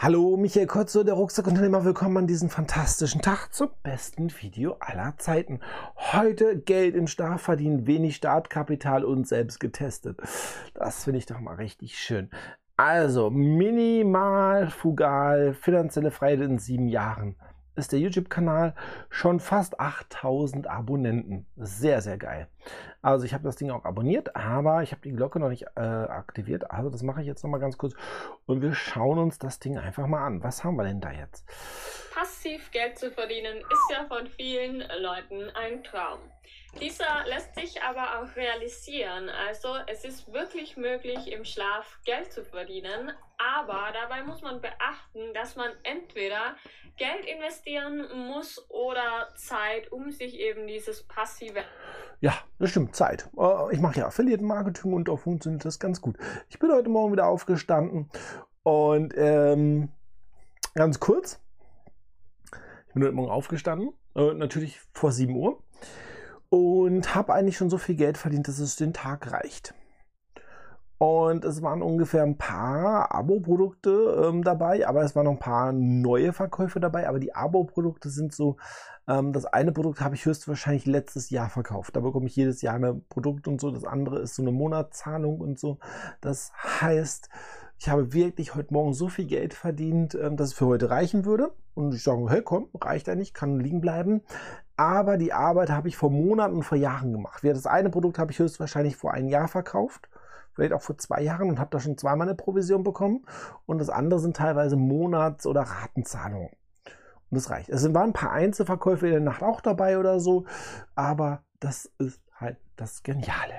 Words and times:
Hallo, 0.00 0.36
Michael 0.36 0.68
Kotzo, 0.68 1.02
der 1.02 1.14
Rucksackunternehmer. 1.14 1.84
Willkommen 1.84 2.18
an 2.18 2.26
diesem 2.28 2.50
fantastischen 2.50 3.20
Tag 3.20 3.52
zum 3.52 3.70
besten 3.82 4.30
Video 4.40 4.76
aller 4.78 5.14
Zeiten. 5.18 5.58
Heute 5.96 6.56
Geld 6.56 6.94
in 6.94 7.08
Start 7.08 7.40
verdienen, 7.40 7.88
wenig 7.88 8.14
Startkapital 8.14 9.04
und 9.04 9.26
selbst 9.26 9.58
getestet. 9.58 10.20
Das 10.72 11.02
finde 11.02 11.18
ich 11.18 11.26
doch 11.26 11.40
mal 11.40 11.56
richtig 11.56 11.98
schön. 11.98 12.30
Also, 12.76 13.28
minimal, 13.28 14.70
fugal, 14.70 15.52
finanzielle 15.52 16.12
Freiheit 16.12 16.42
in 16.42 16.58
sieben 16.60 16.86
Jahren 16.86 17.34
ist 17.78 17.92
der 17.92 18.00
YouTube-Kanal 18.00 18.74
schon 19.08 19.40
fast 19.40 19.80
8000 19.80 20.66
Abonnenten. 20.66 21.46
Sehr, 21.56 22.02
sehr 22.02 22.18
geil. 22.18 22.48
Also 23.00 23.24
ich 23.24 23.32
habe 23.32 23.44
das 23.44 23.56
Ding 23.56 23.70
auch 23.70 23.84
abonniert, 23.84 24.34
aber 24.36 24.82
ich 24.82 24.90
habe 24.92 25.02
die 25.02 25.12
Glocke 25.12 25.38
noch 25.38 25.48
nicht 25.48 25.66
äh, 25.76 25.80
aktiviert. 25.80 26.70
Also 26.70 26.90
das 26.90 27.02
mache 27.02 27.20
ich 27.20 27.26
jetzt 27.26 27.42
noch 27.42 27.50
mal 27.50 27.58
ganz 27.58 27.78
kurz. 27.78 27.94
Und 28.46 28.60
wir 28.60 28.74
schauen 28.74 29.18
uns 29.18 29.38
das 29.38 29.60
Ding 29.60 29.78
einfach 29.78 30.06
mal 30.06 30.26
an. 30.26 30.42
Was 30.42 30.64
haben 30.64 30.76
wir 30.76 30.84
denn 30.84 31.00
da 31.00 31.12
jetzt? 31.12 31.46
Passiv 32.14 32.70
Geld 32.72 32.98
zu 32.98 33.10
verdienen 33.10 33.58
ist 33.58 33.92
ja 33.92 34.04
von 34.06 34.26
vielen 34.26 34.82
Leuten 35.00 35.48
ein 35.54 35.84
Traum. 35.84 36.18
Dieser 36.80 37.26
lässt 37.26 37.56
sich 37.56 37.82
aber 37.82 38.20
auch 38.20 38.36
realisieren. 38.36 39.28
Also 39.28 39.68
es 39.88 40.04
ist 40.04 40.32
wirklich 40.32 40.76
möglich, 40.76 41.32
im 41.32 41.44
Schlaf 41.44 41.98
Geld 42.04 42.32
zu 42.32 42.44
verdienen. 42.44 43.10
Aber 43.38 43.88
dabei 43.92 44.22
muss 44.22 44.42
man 44.42 44.60
beachten, 44.60 45.34
dass 45.34 45.56
man 45.56 45.70
entweder 45.82 46.56
Geld 46.96 47.24
investieren 47.26 48.06
muss 48.28 48.64
oder 48.70 49.28
Zeit, 49.36 49.90
um 49.90 50.12
sich 50.12 50.38
eben 50.38 50.66
dieses 50.66 51.02
passive... 51.02 51.60
Ja, 52.20 52.34
das 52.58 52.70
stimmt, 52.70 52.94
Zeit. 52.94 53.28
Äh, 53.36 53.74
ich 53.74 53.80
mache 53.80 54.00
ja 54.00 54.06
Affiliate-Marketing 54.06 54.92
und 54.92 55.08
auch 55.08 55.18
funktioniert 55.18 55.64
das 55.64 55.80
ganz 55.80 56.00
gut. 56.00 56.16
Ich 56.48 56.58
bin 56.58 56.70
heute 56.72 56.88
Morgen 56.88 57.12
wieder 57.12 57.26
aufgestanden 57.26 58.10
und 58.62 59.14
ähm, 59.16 59.92
ganz 60.74 61.00
kurz, 61.00 61.40
ich 62.86 62.94
bin 62.94 63.04
heute 63.04 63.12
Morgen 63.12 63.30
aufgestanden, 63.30 63.92
äh, 64.14 64.34
natürlich 64.34 64.80
vor 64.92 65.12
7 65.12 65.34
Uhr 65.34 65.62
und 66.50 67.14
habe 67.14 67.34
eigentlich 67.34 67.56
schon 67.56 67.70
so 67.70 67.78
viel 67.78 67.96
Geld 67.96 68.18
verdient, 68.18 68.48
dass 68.48 68.58
es 68.58 68.76
den 68.76 68.92
Tag 68.92 69.32
reicht. 69.32 69.74
Und 70.98 71.44
es 71.44 71.62
waren 71.62 71.80
ungefähr 71.80 72.24
ein 72.24 72.38
paar 72.38 73.14
Abo-Produkte 73.14 74.24
ähm, 74.26 74.42
dabei, 74.42 74.86
aber 74.86 75.02
es 75.02 75.14
waren 75.14 75.26
noch 75.26 75.32
ein 75.32 75.38
paar 75.38 75.72
neue 75.72 76.32
Verkäufe 76.32 76.80
dabei. 76.80 77.08
Aber 77.08 77.20
die 77.20 77.36
Abo-Produkte 77.36 78.10
sind 78.10 78.34
so, 78.34 78.56
ähm, 79.06 79.32
das 79.32 79.44
eine 79.44 79.70
Produkt 79.70 80.00
habe 80.00 80.16
ich 80.16 80.26
höchstwahrscheinlich 80.26 80.86
letztes 80.86 81.30
Jahr 81.30 81.50
verkauft. 81.50 81.94
Da 81.94 82.00
bekomme 82.00 82.26
ich 82.26 82.34
jedes 82.34 82.62
Jahr 82.62 82.74
ein 82.74 83.04
Produkt 83.08 83.46
und 83.46 83.60
so. 83.60 83.70
Das 83.70 83.84
andere 83.84 84.18
ist 84.18 84.34
so 84.34 84.42
eine 84.42 84.50
Monatszahlung 84.50 85.40
und 85.40 85.60
so. 85.60 85.78
Das 86.20 86.50
heißt, 86.80 87.28
ich 87.78 87.88
habe 87.88 88.12
wirklich 88.12 88.54
heute 88.54 88.74
Morgen 88.74 88.92
so 88.92 89.08
viel 89.08 89.26
Geld 89.26 89.54
verdient, 89.54 90.14
ähm, 90.14 90.36
dass 90.36 90.48
es 90.48 90.54
für 90.54 90.66
heute 90.66 90.90
reichen 90.90 91.24
würde. 91.24 91.52
Und 91.74 91.94
ich 91.94 92.02
sage, 92.02 92.28
hey 92.28 92.42
komm, 92.42 92.68
reicht 92.80 93.06
ja 93.06 93.14
nicht, 93.14 93.34
kann 93.34 93.60
liegen 93.60 93.80
bleiben. 93.80 94.22
Aber 94.76 95.16
die 95.16 95.32
Arbeit 95.32 95.70
habe 95.70 95.88
ich 95.88 95.96
vor 95.96 96.10
Monaten 96.10 96.56
und 96.56 96.64
vor 96.64 96.78
Jahren 96.78 97.12
gemacht. 97.12 97.42
Das 97.44 97.66
eine 97.66 97.90
Produkt 97.90 98.18
habe 98.18 98.32
ich 98.32 98.38
höchstwahrscheinlich 98.38 98.96
vor 98.96 99.12
einem 99.12 99.28
Jahr 99.28 99.48
verkauft 99.48 100.08
vielleicht 100.58 100.72
auch 100.72 100.82
vor 100.82 100.98
zwei 100.98 101.22
Jahren 101.22 101.50
und 101.50 101.60
habe 101.60 101.70
da 101.70 101.78
schon 101.78 101.96
zweimal 101.96 102.26
eine 102.26 102.34
Provision 102.34 102.82
bekommen. 102.82 103.24
Und 103.66 103.78
das 103.78 103.90
andere 103.90 104.18
sind 104.18 104.36
teilweise 104.36 104.74
Monats- 104.74 105.46
oder 105.46 105.60
Ratenzahlungen. 105.60 106.48
Und 107.30 107.36
das 107.36 107.48
reicht. 107.48 107.68
Es 107.68 107.84
waren 107.94 108.10
ein 108.10 108.12
paar 108.12 108.32
Einzelverkäufe 108.32 109.06
in 109.06 109.12
der 109.12 109.20
Nacht 109.20 109.44
auch 109.44 109.60
dabei 109.60 110.00
oder 110.00 110.18
so, 110.18 110.46
aber 110.96 111.44
das 111.60 111.84
ist 111.98 112.20
halt 112.34 112.56
das 112.74 113.04
Geniale. 113.04 113.54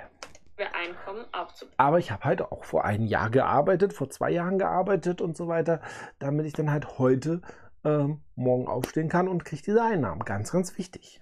Einkommen 0.65 1.25
aufzubauen. 1.33 1.73
Aber 1.77 1.99
ich 1.99 2.11
habe 2.11 2.23
halt 2.23 2.41
auch 2.41 2.63
vor 2.63 2.85
einem 2.85 3.05
Jahr 3.05 3.29
gearbeitet, 3.29 3.93
vor 3.93 4.09
zwei 4.09 4.31
Jahren 4.31 4.57
gearbeitet 4.57 5.21
und 5.21 5.35
so 5.37 5.47
weiter, 5.47 5.81
damit 6.19 6.45
ich 6.45 6.53
dann 6.53 6.71
halt 6.71 6.97
heute 6.97 7.41
ähm, 7.83 8.21
morgen 8.35 8.67
aufstehen 8.67 9.09
kann 9.09 9.27
und 9.27 9.45
kriege 9.45 9.61
diese 9.61 9.81
Einnahmen. 9.81 10.23
Ganz, 10.25 10.51
ganz 10.51 10.77
wichtig. 10.77 11.21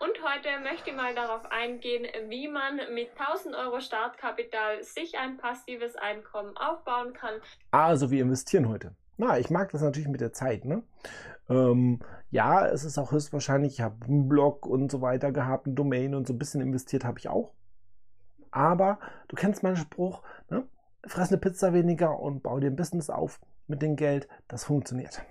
Und 0.00 0.12
heute 0.22 0.48
möchte 0.62 0.90
ich 0.90 0.96
mal 0.96 1.14
darauf 1.14 1.50
eingehen, 1.50 2.06
wie 2.28 2.46
man 2.46 2.76
mit 2.94 3.10
1000 3.18 3.56
Euro 3.56 3.80
Startkapital 3.80 4.82
sich 4.84 5.18
ein 5.18 5.38
passives 5.38 5.96
Einkommen 5.96 6.56
aufbauen 6.56 7.12
kann. 7.14 7.34
Also 7.72 8.10
wir 8.10 8.22
investieren 8.22 8.68
heute. 8.68 8.94
Na, 9.16 9.38
ich 9.38 9.50
mag 9.50 9.72
das 9.72 9.82
natürlich 9.82 10.08
mit 10.08 10.20
der 10.20 10.32
Zeit. 10.32 10.64
Ne? 10.64 10.84
Ähm, 11.48 11.98
ja, 12.30 12.66
es 12.66 12.84
ist 12.84 12.98
auch 12.98 13.10
höchstwahrscheinlich, 13.10 13.74
ich 13.74 13.80
habe 13.80 14.04
einen 14.04 14.28
Blog 14.28 14.66
und 14.66 14.90
so 14.90 15.00
weiter 15.00 15.32
gehabt, 15.32 15.66
eine 15.66 15.74
Domain 15.74 16.14
und 16.14 16.28
so 16.28 16.32
ein 16.32 16.38
bisschen 16.38 16.60
investiert 16.60 17.04
habe 17.04 17.18
ich 17.18 17.28
auch. 17.28 17.52
Aber 18.50 18.98
du 19.28 19.36
kennst 19.36 19.62
meinen 19.62 19.76
Spruch, 19.76 20.22
ne? 20.50 20.66
fress 21.06 21.28
eine 21.28 21.38
Pizza 21.38 21.72
weniger 21.72 22.18
und 22.18 22.42
bau 22.42 22.58
dir 22.58 22.70
ein 22.70 22.76
Business 22.76 23.10
auf 23.10 23.40
mit 23.66 23.82
dem 23.82 23.96
Geld. 23.96 24.28
Das 24.48 24.64
funktioniert 24.64 25.22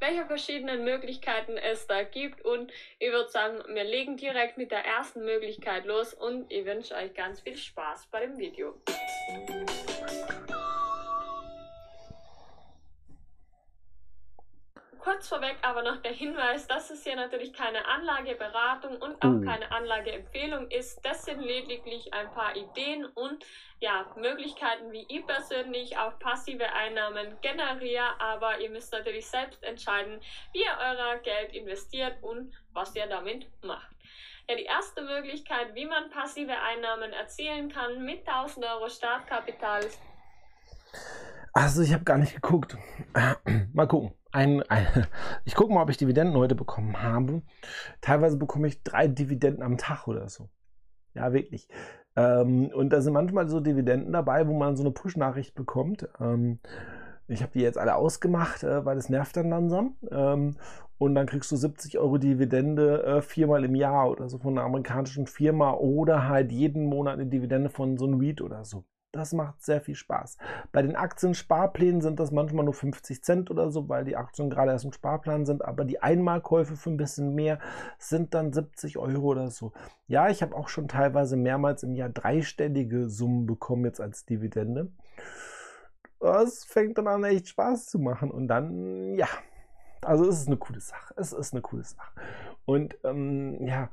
welche 0.00 0.24
verschiedenen 0.24 0.84
Möglichkeiten 0.84 1.56
es 1.56 1.86
da 1.86 2.02
gibt. 2.02 2.42
Und 2.42 2.72
ich 2.98 3.10
würde 3.10 3.30
sagen, 3.30 3.58
wir 3.72 3.84
legen 3.84 4.16
direkt 4.16 4.58
mit 4.58 4.70
der 4.70 4.84
ersten 4.84 5.24
Möglichkeit 5.24 5.84
los 5.84 6.14
und 6.14 6.50
ich 6.50 6.64
wünsche 6.64 6.94
euch 6.94 7.14
ganz 7.14 7.40
viel 7.40 7.56
Spaß 7.56 8.06
bei 8.10 8.20
dem 8.26 8.38
Video. 8.38 8.74
Kurz 15.00 15.28
vorweg 15.28 15.56
aber 15.62 15.82
noch 15.82 16.02
der 16.02 16.12
Hinweis, 16.12 16.66
dass 16.66 16.90
es 16.90 17.02
hier 17.02 17.16
natürlich 17.16 17.52
keine 17.52 17.86
Anlageberatung 17.86 18.96
und 18.96 19.22
auch 19.22 19.32
uh. 19.32 19.44
keine 19.44 19.70
Anlageempfehlung 19.72 20.68
ist. 20.70 21.04
Das 21.04 21.24
sind 21.24 21.40
lediglich 21.40 22.12
ein 22.12 22.30
paar 22.32 22.54
Ideen 22.54 23.06
und 23.06 23.44
ja, 23.80 24.06
Möglichkeiten, 24.16 24.92
wie 24.92 25.06
ich 25.08 25.26
persönlich 25.26 25.96
auch 25.96 26.18
passive 26.18 26.70
Einnahmen 26.72 27.36
generiere, 27.40 28.20
aber 28.20 28.60
ihr 28.60 28.70
müsst 28.70 28.92
natürlich 28.92 29.26
selbst 29.26 29.62
entscheiden, 29.62 30.20
wie 30.52 30.60
ihr 30.60 30.76
euer 30.78 31.16
Geld 31.18 31.54
investiert 31.54 32.22
und 32.22 32.52
was 32.72 32.94
ihr 32.94 33.06
damit 33.06 33.46
macht. 33.62 33.90
Ja, 34.48 34.56
die 34.56 34.64
erste 34.64 35.02
Möglichkeit, 35.02 35.74
wie 35.74 35.86
man 35.86 36.10
passive 36.10 36.52
Einnahmen 36.60 37.12
erzielen 37.12 37.70
kann 37.70 38.04
mit 38.04 38.28
1000 38.28 38.66
Euro 38.66 38.88
Startkapital. 38.88 39.86
Also 41.52 41.82
ich 41.82 41.92
habe 41.92 42.04
gar 42.04 42.18
nicht 42.18 42.34
geguckt. 42.34 42.76
Mal 43.72 43.86
gucken 43.86 44.19
ein, 44.32 44.62
ein 44.62 44.86
ich 45.44 45.54
gucke 45.54 45.72
mal, 45.72 45.82
ob 45.82 45.90
ich 45.90 45.96
Dividenden 45.96 46.36
heute 46.36 46.54
bekommen 46.54 47.02
habe. 47.02 47.42
Teilweise 48.00 48.36
bekomme 48.36 48.68
ich 48.68 48.82
drei 48.82 49.08
Dividenden 49.08 49.62
am 49.62 49.76
Tag 49.78 50.08
oder 50.08 50.28
so. 50.28 50.48
Ja, 51.14 51.32
wirklich. 51.32 51.68
Ähm, 52.16 52.70
und 52.74 52.90
da 52.90 53.00
sind 53.00 53.12
manchmal 53.12 53.48
so 53.48 53.60
Dividenden 53.60 54.12
dabei, 54.12 54.46
wo 54.46 54.56
man 54.56 54.76
so 54.76 54.82
eine 54.82 54.92
Push-Nachricht 54.92 55.54
bekommt. 55.54 56.08
Ähm, 56.20 56.60
ich 57.28 57.42
habe 57.42 57.52
die 57.52 57.60
jetzt 57.60 57.78
alle 57.78 57.94
ausgemacht, 57.94 58.64
äh, 58.64 58.84
weil 58.84 58.98
es 58.98 59.08
nervt 59.08 59.36
dann 59.36 59.50
langsam. 59.50 59.96
Ähm, 60.10 60.56
und 60.98 61.14
dann 61.14 61.26
kriegst 61.26 61.50
du 61.50 61.56
70 61.56 61.98
Euro 61.98 62.18
Dividende 62.18 63.02
äh, 63.04 63.22
viermal 63.22 63.64
im 63.64 63.74
Jahr 63.74 64.10
oder 64.10 64.28
so 64.28 64.38
von 64.38 64.58
einer 64.58 64.66
amerikanischen 64.66 65.26
Firma 65.26 65.72
oder 65.72 66.28
halt 66.28 66.52
jeden 66.52 66.86
Monat 66.86 67.14
eine 67.14 67.26
Dividende 67.26 67.70
von 67.70 67.96
so 67.96 68.06
einem 68.06 68.20
REIT 68.20 68.42
oder 68.42 68.64
so. 68.64 68.84
Das 69.12 69.32
macht 69.32 69.60
sehr 69.60 69.80
viel 69.80 69.96
Spaß. 69.96 70.38
Bei 70.70 70.82
den 70.82 70.94
Aktiensparplänen 70.94 72.00
sind 72.00 72.20
das 72.20 72.30
manchmal 72.30 72.64
nur 72.64 72.74
50 72.74 73.24
Cent 73.24 73.50
oder 73.50 73.70
so, 73.70 73.88
weil 73.88 74.04
die 74.04 74.16
Aktien 74.16 74.50
gerade 74.50 74.70
erst 74.70 74.84
im 74.84 74.92
Sparplan 74.92 75.46
sind. 75.46 75.64
Aber 75.64 75.84
die 75.84 76.00
Einmalkäufe 76.00 76.76
für 76.76 76.90
ein 76.90 76.96
bisschen 76.96 77.34
mehr 77.34 77.58
sind 77.98 78.34
dann 78.34 78.52
70 78.52 78.98
Euro 78.98 79.26
oder 79.26 79.50
so. 79.50 79.72
Ja, 80.06 80.28
ich 80.28 80.42
habe 80.42 80.54
auch 80.54 80.68
schon 80.68 80.86
teilweise 80.86 81.36
mehrmals 81.36 81.82
im 81.82 81.96
Jahr 81.96 82.08
dreistellige 82.08 83.08
Summen 83.08 83.46
bekommen 83.46 83.84
jetzt 83.84 84.00
als 84.00 84.26
Dividende. 84.26 84.92
Das 86.20 86.64
fängt 86.64 86.96
dann 86.98 87.08
an, 87.08 87.24
echt 87.24 87.48
Spaß 87.48 87.86
zu 87.86 87.98
machen. 87.98 88.30
Und 88.30 88.46
dann, 88.46 89.14
ja, 89.16 89.26
also 90.02 90.28
es 90.28 90.40
ist 90.40 90.46
eine 90.46 90.56
coole 90.56 90.80
Sache. 90.80 91.14
Es 91.16 91.32
ist 91.32 91.52
eine 91.52 91.62
coole 91.62 91.82
Sache. 91.82 92.12
Und 92.64 92.96
ähm, 93.02 93.66
ja, 93.66 93.90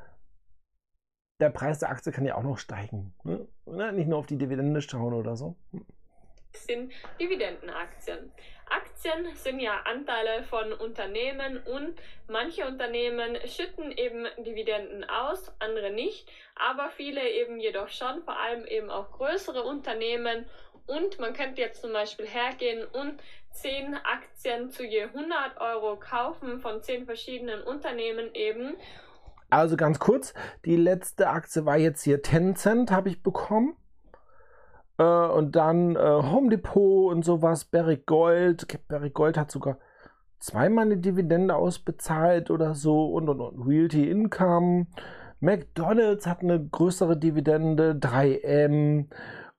der 1.40 1.50
Preis 1.50 1.80
der 1.80 1.90
Aktie 1.90 2.12
kann 2.12 2.26
ja 2.26 2.36
auch 2.36 2.44
noch 2.44 2.58
steigen. 2.58 3.14
Ne? 3.24 3.94
Nicht 3.94 4.08
nur 4.08 4.20
auf 4.20 4.26
die 4.26 4.38
Dividende 4.38 4.82
schauen 4.82 5.14
oder 5.14 5.36
so. 5.36 5.56
Hm. 5.72 5.86
Sind 6.54 6.92
Dividendenaktien. 7.20 8.32
Aktien 8.70 9.34
sind 9.36 9.60
ja 9.60 9.82
Anteile 9.86 10.44
von 10.44 10.74
Unternehmen 10.74 11.58
und 11.64 12.02
manche 12.28 12.66
Unternehmen 12.66 13.38
schütten 13.46 13.92
eben 13.92 14.26
Dividenden 14.40 15.08
aus, 15.08 15.54
andere 15.60 15.92
nicht, 15.92 16.30
aber 16.56 16.90
viele 16.90 17.30
eben 17.30 17.60
jedoch 17.60 17.90
schon, 17.90 18.24
vor 18.24 18.38
allem 18.38 18.66
eben 18.66 18.90
auch 18.90 19.12
größere 19.12 19.64
Unternehmen 19.64 20.46
und 20.88 21.20
man 21.20 21.34
könnte 21.34 21.62
jetzt 21.62 21.82
zum 21.82 21.94
Beispiel 21.94 22.26
hergehen 22.26 22.86
und 22.86 23.22
10 23.52 23.94
Aktien 24.04 24.70
zu 24.70 24.84
je 24.84 25.04
100 25.04 25.62
Euro 25.62 25.98
kaufen 25.98 26.60
von 26.60 26.82
10 26.82 27.06
verschiedenen 27.06 27.62
Unternehmen 27.62 28.34
eben 28.34 28.76
also 29.50 29.78
ganz 29.78 30.00
kurz, 30.00 30.34
die 30.66 30.76
letzte 30.76 31.30
Aktie 31.30 31.66
war 31.66 31.78
jetzt 31.78 32.04
hier 32.04 32.22
Tencent, 32.22 32.92
habe 32.92 33.10
ich 33.10 33.24
bekommen. 33.24 33.76
Äh, 34.98 35.04
und 35.04 35.56
dann 35.56 35.96
äh, 35.96 36.00
Home 36.00 36.50
Depot 36.50 37.12
und 37.12 37.24
sowas, 37.24 37.66
Barrick 37.66 38.06
Gold. 38.06 38.68
Barrick 38.88 39.14
Gold 39.14 39.38
hat 39.38 39.52
sogar 39.52 39.78
zweimal 40.40 40.86
eine 40.86 40.98
Dividende 40.98 41.56
ausbezahlt 41.56 42.52
oder 42.52 42.76
so 42.76 43.08
und, 43.14 43.30
und, 43.30 43.42
und 43.42 43.68
Realty 43.68 44.10
Income. 44.10 44.88
McDonald's 45.40 46.26
hat 46.26 46.42
eine 46.42 46.64
größere 46.66 47.18
Dividende, 47.18 47.94
3M 47.94 49.06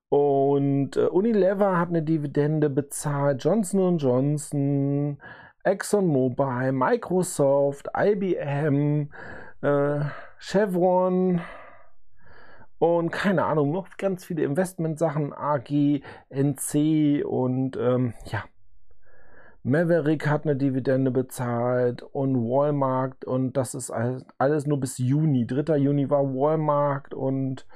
Und 0.09 0.97
äh, 0.97 1.07
Unilever 1.07 1.79
hat 1.79 1.91
eine 1.91 2.03
Dividende 2.03 2.71
bezahlt, 2.71 3.45
Johnson 3.45 3.99
Johnson, 3.99 5.19
ExxonMobil, 5.63 6.73
Microsoft, 6.73 7.89
IBM, 7.97 9.11
äh, 9.63 10.01
Chevron 10.39 11.41
und 12.79 13.11
keine 13.11 13.45
Ahnung, 13.45 13.73
noch 13.73 13.97
ganz 13.97 14.25
viele 14.25 14.45
Investmentsachen, 14.45 15.33
AG, 15.33 16.03
NC 16.31 17.25
und 17.25 17.77
ähm, 17.77 18.15
ja. 18.27 18.45
Maverick 19.65 20.29
hat 20.29 20.45
eine 20.45 20.57
Dividende 20.57 21.11
bezahlt 21.11 22.03
und 22.03 22.37
Walmart 22.37 23.25
und 23.25 23.57
das 23.57 23.75
ist 23.75 23.91
alles 23.91 24.67
nur 24.67 24.81
bis 24.81 24.99
Juni. 24.99 25.47
3. 25.47 25.77
Juni 25.77 26.09
war 26.09 26.23
Walmart 26.23 27.13
und 27.13 27.67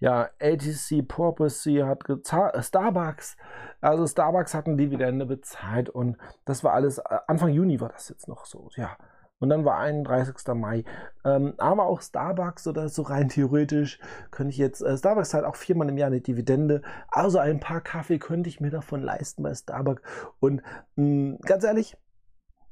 ja, 0.00 0.30
ATC 0.40 1.06
Purpose 1.06 1.86
hat 1.86 2.04
gezahlt, 2.04 2.64
Starbucks, 2.64 3.36
also 3.80 4.06
Starbucks 4.06 4.54
hat 4.54 4.66
eine 4.66 4.76
Dividende 4.76 5.26
bezahlt 5.26 5.90
und 5.90 6.16
das 6.44 6.64
war 6.64 6.72
alles, 6.72 6.98
äh, 6.98 7.18
Anfang 7.26 7.50
Juni 7.50 7.80
war 7.80 7.90
das 7.90 8.08
jetzt 8.08 8.26
noch 8.28 8.46
so, 8.46 8.70
ja. 8.76 8.96
Und 9.40 9.50
dann 9.50 9.64
war 9.64 9.78
31. 9.78 10.34
Mai. 10.54 10.84
Ähm, 11.24 11.54
aber 11.58 11.86
auch 11.86 12.02
Starbucks 12.02 12.66
oder 12.66 12.88
so 12.88 13.02
rein 13.02 13.28
theoretisch 13.28 14.00
könnte 14.30 14.50
ich 14.50 14.58
jetzt, 14.58 14.80
äh, 14.80 14.96
Starbucks 14.96 15.32
hat 15.32 15.44
auch 15.44 15.56
viermal 15.56 15.88
im 15.88 15.96
Jahr 15.96 16.08
eine 16.08 16.20
Dividende. 16.20 16.82
Also 17.08 17.38
ein 17.38 17.60
paar 17.60 17.80
Kaffee 17.80 18.18
könnte 18.18 18.48
ich 18.48 18.60
mir 18.60 18.70
davon 18.70 19.02
leisten 19.02 19.42
bei 19.42 19.54
Starbucks. 19.54 20.02
Und 20.40 20.62
mh, 20.96 21.04
hm, 21.04 21.38
ganz 21.42 21.62
ehrlich, 21.64 21.96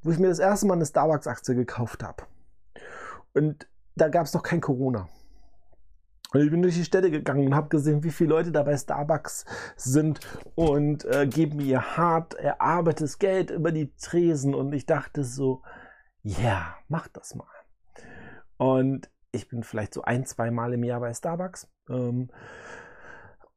wo 0.03 0.11
ich 0.11 0.19
mir 0.19 0.27
das 0.27 0.39
erste 0.39 0.67
Mal 0.67 0.73
eine 0.73 0.85
Starbucks-Aktie 0.85 1.55
gekauft 1.55 2.03
habe. 2.03 2.23
Und 3.33 3.67
da 3.95 4.09
gab 4.09 4.25
es 4.25 4.33
noch 4.33 4.43
kein 4.43 4.61
Corona. 4.61 5.07
Und 6.33 6.41
ich 6.41 6.51
bin 6.51 6.61
durch 6.61 6.75
die 6.75 6.83
Städte 6.83 7.09
gegangen 7.09 7.47
und 7.47 7.55
habe 7.55 7.69
gesehen, 7.69 8.03
wie 8.03 8.11
viele 8.11 8.31
Leute 8.31 8.51
da 8.51 8.63
bei 8.63 8.75
Starbucks 8.75 9.45
sind 9.77 10.19
und 10.55 11.05
äh, 11.05 11.25
geben 11.25 11.61
ihr 11.61 11.97
hart 11.97 12.33
erarbeitetes 12.33 13.17
Geld 13.17 13.49
über 13.49 13.71
die 13.71 13.93
Tresen. 13.95 14.53
Und 14.53 14.73
ich 14.73 14.85
dachte 14.85 15.23
so, 15.23 15.61
ja, 16.27 16.39
yeah, 16.39 16.75
mach 16.89 17.07
das 17.07 17.35
mal. 17.35 17.47
Und 18.57 19.09
ich 19.31 19.47
bin 19.47 19.63
vielleicht 19.63 19.93
so 19.93 20.01
ein, 20.01 20.25
zwei 20.25 20.51
Mal 20.51 20.73
im 20.73 20.83
Jahr 20.83 20.99
bei 20.99 21.13
Starbucks. 21.13 21.69
Ähm, 21.89 22.29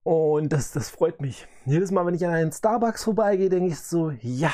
und 0.04 0.52
das, 0.52 0.70
das 0.72 0.88
freut 0.88 1.20
mich. 1.20 1.48
Jedes 1.64 1.90
Mal, 1.90 2.06
wenn 2.06 2.14
ich 2.14 2.24
an 2.24 2.32
einen 2.32 2.52
Starbucks 2.52 3.04
vorbeigehe, 3.04 3.48
denke 3.48 3.72
ich 3.72 3.80
so, 3.80 4.10
ja, 4.20 4.52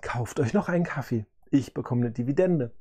kauft 0.00 0.40
euch 0.40 0.54
noch 0.54 0.68
einen 0.68 0.84
Kaffee. 0.84 1.24
Ich 1.50 1.72
bekomme 1.72 2.02
eine 2.02 2.10
Dividende. 2.10 2.72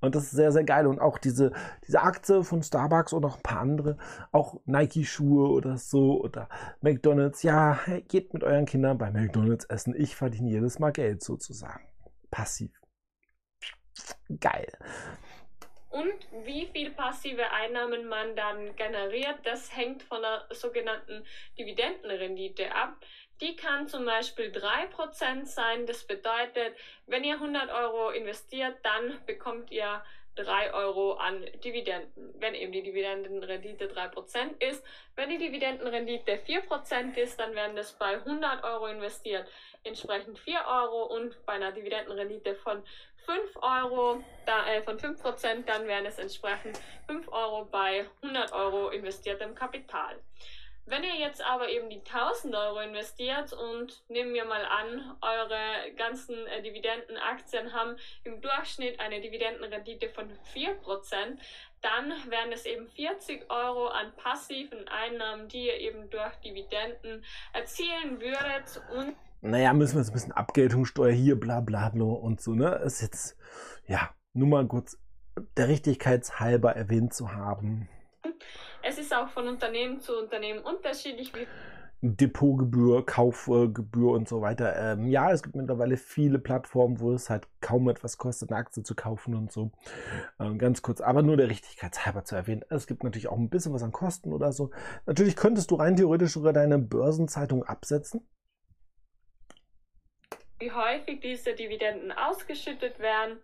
Und 0.00 0.14
das 0.14 0.24
ist 0.24 0.32
sehr, 0.32 0.50
sehr 0.52 0.64
geil. 0.64 0.86
Und 0.86 1.00
auch 1.00 1.18
diese, 1.18 1.52
diese 1.86 2.02
Aktie 2.02 2.42
von 2.42 2.62
Starbucks 2.62 3.12
und 3.12 3.24
auch 3.24 3.36
ein 3.36 3.42
paar 3.42 3.60
andere, 3.60 3.96
auch 4.32 4.60
Nike-Schuhe 4.64 5.48
oder 5.48 5.78
so 5.78 6.20
oder 6.20 6.48
McDonalds. 6.80 7.44
Ja, 7.44 7.78
geht 8.08 8.34
mit 8.34 8.42
euren 8.42 8.66
Kindern 8.66 8.98
bei 8.98 9.10
McDonalds 9.10 9.66
essen. 9.66 9.94
Ich 9.96 10.16
verdiene 10.16 10.50
jedes 10.50 10.80
Mal 10.80 10.90
Geld 10.90 11.22
sozusagen. 11.22 11.84
Passiv. 12.30 12.85
Geil. 14.40 14.72
Und 15.90 16.26
wie 16.44 16.66
viel 16.66 16.90
passive 16.90 17.50
Einnahmen 17.50 18.06
man 18.06 18.36
dann 18.36 18.76
generiert, 18.76 19.38
das 19.44 19.74
hängt 19.74 20.02
von 20.02 20.20
der 20.20 20.46
sogenannten 20.50 21.24
Dividendenrendite 21.58 22.74
ab. 22.74 22.96
Die 23.40 23.56
kann 23.56 23.88
zum 23.88 24.04
Beispiel 24.04 24.50
3% 24.50 25.46
sein. 25.46 25.86
Das 25.86 26.06
bedeutet, 26.06 26.76
wenn 27.06 27.24
ihr 27.24 27.34
100 27.34 27.70
Euro 27.70 28.10
investiert, 28.10 28.76
dann 28.82 29.24
bekommt 29.26 29.70
ihr 29.70 30.02
3 30.36 30.72
Euro 30.74 31.14
an 31.14 31.44
Dividenden, 31.64 32.34
wenn 32.38 32.54
eben 32.54 32.72
die 32.72 32.82
Dividendenrendite 32.82 33.86
3% 33.86 34.62
ist. 34.62 34.84
Wenn 35.14 35.30
die 35.30 35.38
Dividendenrendite 35.38 36.38
4% 36.46 37.16
ist, 37.16 37.40
dann 37.40 37.54
werden 37.54 37.76
das 37.76 37.92
bei 37.92 38.16
100 38.18 38.62
Euro 38.64 38.86
investiert 38.86 39.48
entsprechend 39.84 40.38
4 40.38 40.60
Euro 40.66 41.04
und 41.14 41.44
bei 41.46 41.54
einer 41.54 41.72
Dividendenrendite 41.72 42.54
von 42.56 42.82
5 43.24 43.56
Euro, 43.56 44.22
da, 44.46 44.66
äh, 44.66 44.82
von 44.82 44.98
5%, 44.98 45.66
dann 45.66 45.86
wären 45.86 46.06
es 46.06 46.18
entsprechend 46.18 46.80
5 47.06 47.28
Euro 47.28 47.64
bei 47.64 48.06
100 48.22 48.52
Euro 48.52 48.90
investiertem 48.90 49.54
Kapital. 49.54 50.16
Wenn 50.88 51.02
ihr 51.02 51.16
jetzt 51.16 51.44
aber 51.44 51.68
eben 51.68 51.90
die 51.90 51.98
1000 51.98 52.54
Euro 52.54 52.78
investiert 52.78 53.52
und 53.52 54.04
nehmen 54.08 54.32
wir 54.34 54.44
mal 54.44 54.64
an, 54.64 55.16
eure 55.20 55.92
ganzen 55.96 56.46
äh, 56.46 56.62
Dividendenaktien 56.62 57.72
haben 57.72 57.96
im 58.22 58.40
Durchschnitt 58.40 59.00
eine 59.00 59.20
Dividendenrendite 59.20 60.08
von 60.10 60.30
4%, 60.54 60.76
dann 61.82 62.12
wären 62.30 62.52
es 62.52 62.66
eben 62.66 62.86
40 62.86 63.50
Euro 63.50 63.88
an 63.88 64.12
passiven 64.16 64.86
Einnahmen, 64.86 65.48
die 65.48 65.66
ihr 65.66 65.78
eben 65.78 66.08
durch 66.08 66.34
Dividenden 66.36 67.24
erzielen 67.52 68.20
würdet 68.20 68.80
und 68.96 69.16
naja, 69.42 69.72
müssen 69.74 69.94
wir 69.94 70.00
jetzt 70.00 70.10
ein 70.10 70.14
bisschen 70.14 70.32
Abgeltungssteuer 70.32 71.12
hier, 71.12 71.38
bla 71.38 71.60
bla 71.60 71.90
bla 71.90 72.04
und 72.04 72.40
so, 72.40 72.54
ne? 72.54 72.76
Ist 72.84 73.02
jetzt, 73.02 73.36
ja, 73.86 74.10
nur 74.32 74.48
mal 74.48 74.66
kurz 74.66 74.98
der 75.56 75.68
Richtigkeitshalber 75.68 76.74
erwähnt 76.74 77.14
zu 77.14 77.32
haben. 77.32 77.88
Es 78.88 78.98
ist 78.98 79.12
auch 79.12 79.28
von 79.28 79.48
Unternehmen 79.48 80.00
zu 80.00 80.16
Unternehmen 80.16 80.60
unterschiedlich. 80.60 81.32
Depotgebühr, 82.02 83.04
Kaufgebühr 83.04 84.12
und 84.12 84.28
so 84.28 84.42
weiter. 84.42 84.76
Ähm, 84.76 85.08
ja, 85.08 85.32
es 85.32 85.42
gibt 85.42 85.56
mittlerweile 85.56 85.96
viele 85.96 86.38
Plattformen, 86.38 87.00
wo 87.00 87.12
es 87.12 87.28
halt 87.28 87.48
kaum 87.60 87.88
etwas 87.88 88.16
kostet, 88.16 88.50
eine 88.50 88.60
Aktie 88.60 88.84
zu 88.84 88.94
kaufen 88.94 89.34
und 89.34 89.50
so. 89.50 89.72
Ähm, 90.38 90.58
ganz 90.58 90.82
kurz, 90.82 91.00
aber 91.00 91.22
nur 91.22 91.36
der 91.36 91.48
Richtigkeitshalber 91.48 92.24
zu 92.24 92.36
erwähnen. 92.36 92.64
Es 92.68 92.86
gibt 92.86 93.02
natürlich 93.02 93.28
auch 93.28 93.38
ein 93.38 93.48
bisschen 93.48 93.72
was 93.72 93.82
an 93.82 93.92
Kosten 93.92 94.32
oder 94.32 94.52
so. 94.52 94.70
Natürlich 95.06 95.34
könntest 95.34 95.70
du 95.72 95.76
rein 95.76 95.96
theoretisch 95.96 96.32
sogar 96.32 96.52
deine 96.52 96.78
Börsenzeitung 96.78 97.64
absetzen. 97.64 98.28
Wie 100.60 100.70
häufig 100.70 101.20
diese 101.20 101.54
Dividenden 101.54 102.12
ausgeschüttet 102.12 103.00
werden 103.00 103.38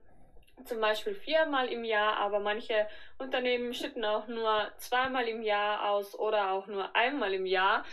zum 0.65 0.81
Beispiel 0.81 1.15
viermal 1.15 1.69
im 1.69 1.85
Jahr, 1.85 2.17
aber 2.17 2.41
manche 2.41 2.75
Unternehmen 3.19 3.75
schütten 3.75 4.05
auch 4.05 4.29
nur 4.29 4.69
zweimal 4.79 5.29
im 5.29 5.43
Jahr 5.43 5.91
aus 5.91 6.19
oder 6.19 6.53
auch 6.53 6.67
nur 6.67 6.95
einmal 6.95 7.33
im 7.35 7.47
Jahr. 7.47 7.85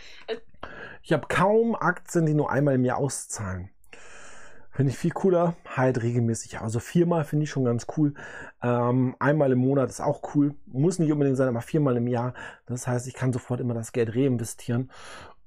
Ich 1.02 1.12
habe 1.12 1.26
kaum 1.28 1.74
Aktien, 1.74 2.26
die 2.26 2.34
nur 2.34 2.50
einmal 2.50 2.74
im 2.74 2.84
Jahr 2.84 2.98
auszahlen. 2.98 3.70
Finde 4.72 4.92
ich 4.92 4.98
viel 4.98 5.10
cooler, 5.10 5.56
halt 5.66 6.02
regelmäßig. 6.02 6.60
Also 6.60 6.78
viermal 6.78 7.24
finde 7.24 7.44
ich 7.44 7.50
schon 7.50 7.64
ganz 7.64 7.86
cool. 7.96 8.14
Ähm, 8.62 9.16
einmal 9.18 9.52
im 9.52 9.58
Monat 9.58 9.90
ist 9.90 10.00
auch 10.00 10.34
cool. 10.34 10.54
Muss 10.66 10.98
nicht 10.98 11.12
unbedingt 11.12 11.36
sein, 11.36 11.48
aber 11.48 11.60
viermal 11.60 11.96
im 11.96 12.06
Jahr. 12.06 12.34
Das 12.66 12.86
heißt, 12.86 13.08
ich 13.08 13.14
kann 13.14 13.32
sofort 13.32 13.60
immer 13.60 13.74
das 13.74 13.92
Geld 13.92 14.14
reinvestieren. 14.14 14.90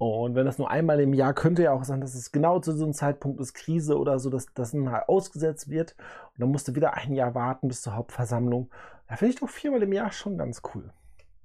Und 0.03 0.35
wenn 0.35 0.45
das 0.45 0.57
nur 0.57 0.69
einmal 0.69 0.99
im 0.99 1.13
Jahr, 1.13 1.33
könnte 1.33 1.63
ja 1.63 1.71
auch 1.71 1.83
sein, 1.83 2.01
dass 2.01 2.13
es 2.13 2.31
genau 2.31 2.59
zu 2.59 2.73
so 2.73 2.83
einem 2.83 2.93
Zeitpunkt 2.93 3.39
ist, 3.39 3.53
Krise 3.53 3.97
oder 3.97 4.19
so, 4.19 4.29
dass 4.29 4.53
das 4.53 4.73
halt 4.73 5.07
ausgesetzt 5.07 5.69
wird. 5.69 5.95
Und 6.33 6.41
dann 6.41 6.49
musst 6.49 6.67
du 6.67 6.75
wieder 6.75 6.95
ein 6.95 7.13
Jahr 7.13 7.35
warten 7.35 7.67
bis 7.67 7.81
zur 7.81 7.95
Hauptversammlung. 7.95 8.69
Da 9.07 9.15
finde 9.15 9.33
ich 9.33 9.39
doch 9.39 9.49
viermal 9.49 9.81
im 9.83 9.93
Jahr 9.93 10.11
schon 10.11 10.37
ganz 10.37 10.61
cool. 10.73 10.91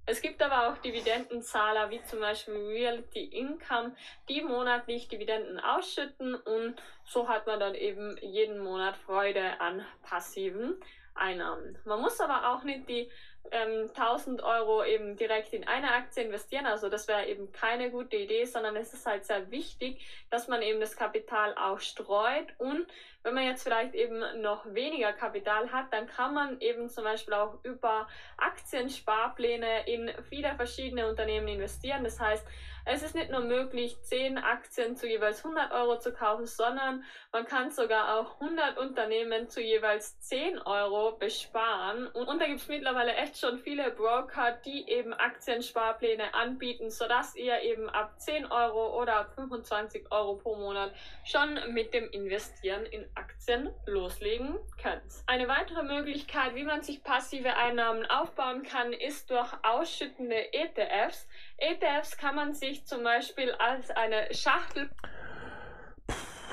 Es 0.07 0.23
gibt 0.23 0.43
aber 0.43 0.69
auch 0.73 0.79
Dividendenzahler 0.79 1.91
wie 1.91 2.03
zum 2.05 2.21
Beispiel 2.21 2.55
Realty 2.55 3.25
Income, 3.25 3.95
die 4.31 4.41
monatlich 4.41 5.09
Dividenden 5.09 5.61
ausschütten 5.61 6.35
und 6.35 6.77
so 7.05 7.29
hat 7.29 7.47
man 7.47 7.61
dann 7.61 7.75
eben 7.75 8.17
jeden 8.23 8.59
Monat 8.59 8.97
Freude 8.97 9.61
an 9.61 9.85
passiven 10.03 10.81
Einnahmen. 11.15 11.77
Man 11.85 12.01
muss 12.01 12.21
aber 12.21 12.55
auch 12.55 12.65
nicht 12.65 12.89
die 12.89 13.11
ähm, 13.51 13.91
1000 13.95 14.43
Euro 14.43 14.85
eben 14.85 15.17
direkt 15.17 15.53
in 15.53 15.67
eine 15.67 15.93
Aktie 15.93 16.23
investieren. 16.23 16.67
Also 16.67 16.89
das 16.89 17.09
wäre 17.09 17.27
eben 17.27 17.53
keine 17.53 17.91
gute 17.91 18.17
Idee, 18.17 18.45
sondern 18.45 18.77
es 18.77 18.93
ist 18.93 19.07
halt 19.07 19.25
sehr 19.25 19.51
wichtig, 19.51 20.05
dass 20.31 20.49
man 20.49 20.63
eben 20.63 20.81
das 20.81 20.97
Kapital 20.97 21.55
auch 21.57 21.81
streut. 21.81 22.49
Und 22.59 22.87
wenn 23.23 23.35
man 23.35 23.45
jetzt 23.45 23.63
vielleicht 23.63 23.95
eben 23.95 24.23
noch 24.41 24.65
weniger 24.75 25.13
Kapital 25.13 25.73
hat, 25.73 25.93
dann 25.93 26.07
kann 26.07 26.35
man 26.35 26.61
eben 26.61 26.89
zum 26.89 27.05
Beispiel 27.05 27.35
auch 27.35 27.59
über 27.65 28.09
Aktiensparpläne 28.37 29.87
in 29.87 30.11
viele 30.29 30.55
verschiedene 30.55 31.09
Unternehmen 31.09 31.49
investieren. 31.49 32.05
Das 32.05 32.21
heißt, 32.21 32.47
es 32.91 33.03
ist 33.03 33.15
nicht 33.15 33.31
nur 33.31 33.41
möglich, 33.41 33.97
10 34.03 34.39
Aktien 34.39 34.97
zu 34.97 35.07
jeweils 35.07 35.45
100 35.45 35.73
Euro 35.73 35.99
zu 35.99 36.13
kaufen, 36.13 36.47
sondern 36.47 37.05
man 37.33 37.45
kann 37.45 37.71
sogar 37.71 38.19
auch 38.19 38.41
100 38.41 38.79
Unternehmen 38.79 39.49
zu 39.49 39.61
jeweils 39.61 40.19
10 40.21 40.59
Euro 40.61 41.17
besparen. 41.19 42.07
Und, 42.07 42.41
da 42.41 42.47
gibt 42.47 42.61
es 42.61 42.69
mittlerweile 42.69 43.15
echt 43.15 43.39
schon 43.39 43.59
viele 43.59 43.91
Broker, 43.91 44.53
die 44.65 44.89
eben 44.89 45.13
Aktiensparpläne 45.13 46.35
anbieten, 46.35 46.91
sodass 46.91 47.37
ihr 47.37 47.61
eben 47.61 47.89
ab 47.91 48.19
10 48.21 48.47
Euro 48.47 49.01
oder 49.01 49.17
ab 49.17 49.35
25 49.35 50.11
Euro 50.11 50.37
pro 50.37 50.57
Monat 50.57 50.93
schon 51.25 51.59
mit 51.73 51.93
dem 51.93 52.09
Investieren 52.11 52.87
in 52.87 53.07
Aktien 53.15 53.71
loslegen 53.87 54.59
könnt. 54.81 55.03
Eine 55.27 55.49
weitere 55.49 55.83
Möglichkeit, 55.83 56.55
wie 56.55 56.65
man 56.65 56.83
sich 56.83 57.03
passive 57.03 57.55
Einnahmen 57.57 58.07
aufbauen 58.07 58.63
kann, 58.63 58.93
ist 58.93 59.31
durch 59.31 59.53
ausschüttende 59.63 60.53
ETFs. 60.53 61.29
ETFs 61.59 62.17
kann 62.17 62.37
man 62.37 62.55
sich 62.55 62.87
zum 62.87 63.03
Beispiel 63.03 63.53
als 63.53 63.91
eine 63.91 64.33
Schachtel. 64.33 64.89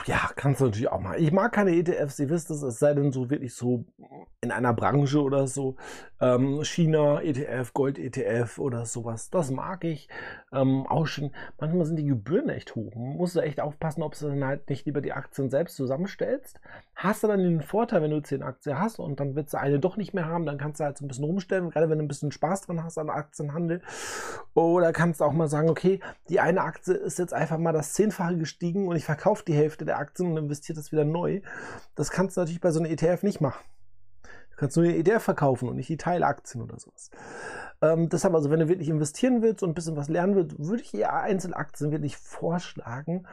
Ja, 0.06 0.30
kannst 0.36 0.62
du 0.62 0.66
natürlich 0.66 0.90
auch 0.90 1.00
mal. 1.00 1.20
Ich 1.20 1.32
mag 1.32 1.52
keine 1.52 1.72
ETFs, 1.72 2.20
ihr 2.20 2.30
wisst 2.30 2.52
es, 2.52 2.62
es 2.62 2.78
sei 2.78 2.94
denn 2.94 3.12
so 3.12 3.30
wirklich 3.30 3.56
so 3.56 3.86
in 4.42 4.52
einer 4.52 4.74
Branche 4.74 5.22
oder 5.22 5.48
so. 5.48 5.78
Ähm, 6.22 6.64
China 6.64 7.22
ETF, 7.22 7.74
Gold 7.74 8.00
ETF 8.00 8.58
oder 8.60 8.86
sowas. 8.86 9.30
Das 9.30 9.52
mag 9.52 9.84
ich 9.84 10.10
ähm, 10.54 10.86
auch 10.88 11.08
schon. 11.08 11.32
Manchmal 11.60 11.86
sind 11.86 11.98
die 11.98 12.06
Gebühren 12.06 12.50
echt 12.50 12.76
hoch. 12.76 12.96
Man 12.96 13.18
muss 13.18 13.36
echt 13.36 13.60
aufpassen, 13.60 14.02
ob 14.04 14.18
du 14.18 14.28
dann 14.28 14.46
halt 14.46 14.70
nicht 14.70 14.86
lieber 14.86 15.02
die 15.02 15.14
Aktien 15.14 15.50
selbst 15.50 15.76
zusammenstellst. 15.76 16.60
Hast 16.96 17.24
du 17.24 17.28
dann 17.28 17.40
den 17.40 17.62
Vorteil, 17.62 18.02
wenn 18.02 18.12
du 18.12 18.22
10 18.22 18.44
Aktien 18.44 18.80
hast 18.80 19.00
und 19.00 19.20
dann 19.20 19.36
willst 19.36 19.54
du 19.54 19.60
eine 19.60 19.80
doch 19.80 19.98
nicht 19.98 20.14
mehr 20.14 20.26
haben, 20.26 20.46
dann 20.46 20.58
kannst 20.58 20.80
du 20.80 20.86
halt 20.86 20.98
so 20.98 21.06
ein 21.06 21.08
bisschen 21.08 21.26
rumstellen, 21.26 21.70
gerade 21.70 21.90
wenn 21.90 21.98
du 21.98 22.06
ein 22.06 22.08
bisschen 22.08 22.32
Spaß 22.32 22.62
dran 22.62 22.84
hast 22.84 22.98
an 22.98 23.10
Aktienhandel. 23.10 23.82
Oder 24.54 24.94
kannst 24.94 25.20
du 25.20 25.26
auch 25.26 25.34
mal 25.34 25.50
sagen, 25.50 25.70
okay, 25.70 26.00
die 26.30 26.40
eine 26.40 26.62
Aktie 26.62 26.94
ist 26.94 27.20
jetzt 27.20 27.34
einfach 27.34 27.58
mal 27.58 27.74
das 27.74 27.94
Zehnfache 27.94 28.38
gestiegen 28.38 28.88
und 28.88 28.96
ich 28.96 29.06
verkaufe 29.06 29.44
die 29.46 29.54
Hälfte 29.54 29.86
der 29.86 30.00
Aktien 30.00 30.32
und 30.32 30.38
investiere 30.38 30.78
das 30.78 30.92
wieder 30.92 31.04
neu. 31.04 31.42
Das 31.96 32.12
kannst 32.12 32.38
du 32.38 32.42
natürlich 32.42 32.62
bei 32.62 32.72
so 32.72 32.80
einem 32.80 32.92
ETF 32.92 33.24
nicht 33.24 33.42
machen. 33.42 33.60
Du 34.56 34.60
kannst 34.62 34.78
nur 34.78 34.86
den 34.86 34.96
ETF 34.96 35.22
verkaufen 35.22 35.68
und 35.68 35.76
nicht 35.76 35.90
die 35.90 35.98
Teilaktien 35.98 36.62
oder 36.64 36.80
sowas. 36.80 37.12
Ähm, 37.82 38.08
deshalb, 38.08 38.34
also 38.34 38.50
wenn 38.50 38.62
du 38.62 38.70
wirklich 38.70 38.88
investieren 38.88 39.42
willst 39.42 39.64
und 39.64 39.72
ein 39.72 39.74
bisschen 39.74 39.98
was 39.98 40.08
lernen 40.08 40.36
willst, 40.36 40.58
würde 40.58 40.82
ich 40.82 40.94
eher 40.94 41.14
Einzelaktien 41.14 41.92
wirklich 41.92 42.16
vorschlagen. 42.16 43.28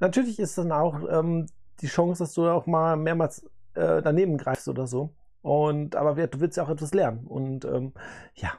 Natürlich 0.00 0.38
ist 0.38 0.58
dann 0.58 0.72
auch 0.72 1.00
ähm, 1.08 1.46
die 1.80 1.86
Chance, 1.86 2.22
dass 2.22 2.34
du 2.34 2.46
auch 2.46 2.66
mal 2.66 2.96
mehrmals 2.96 3.44
äh, 3.74 4.02
daneben 4.02 4.36
greifst 4.36 4.68
oder 4.68 4.86
so. 4.86 5.14
Und 5.40 5.96
aber 5.96 6.14
du 6.26 6.40
willst 6.40 6.58
ja 6.58 6.64
auch 6.64 6.70
etwas 6.70 6.92
lernen. 6.92 7.26
Und 7.26 7.64
ähm, 7.64 7.94
ja, 8.34 8.52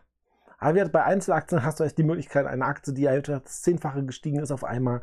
aber 0.57 0.89
bei 0.89 1.03
Einzelaktien 1.03 1.63
hast 1.63 1.79
du 1.79 1.83
echt 1.83 1.99
die 1.99 2.03
Möglichkeit, 2.03 2.47
eine 2.47 2.65
Aktie, 2.65 2.93
die 2.93 3.07
halt 3.07 3.27
das 3.27 3.61
Zehnfache 3.61 4.03
gestiegen 4.03 4.39
ist, 4.39 4.51
auf 4.51 4.63
einmal 4.63 5.01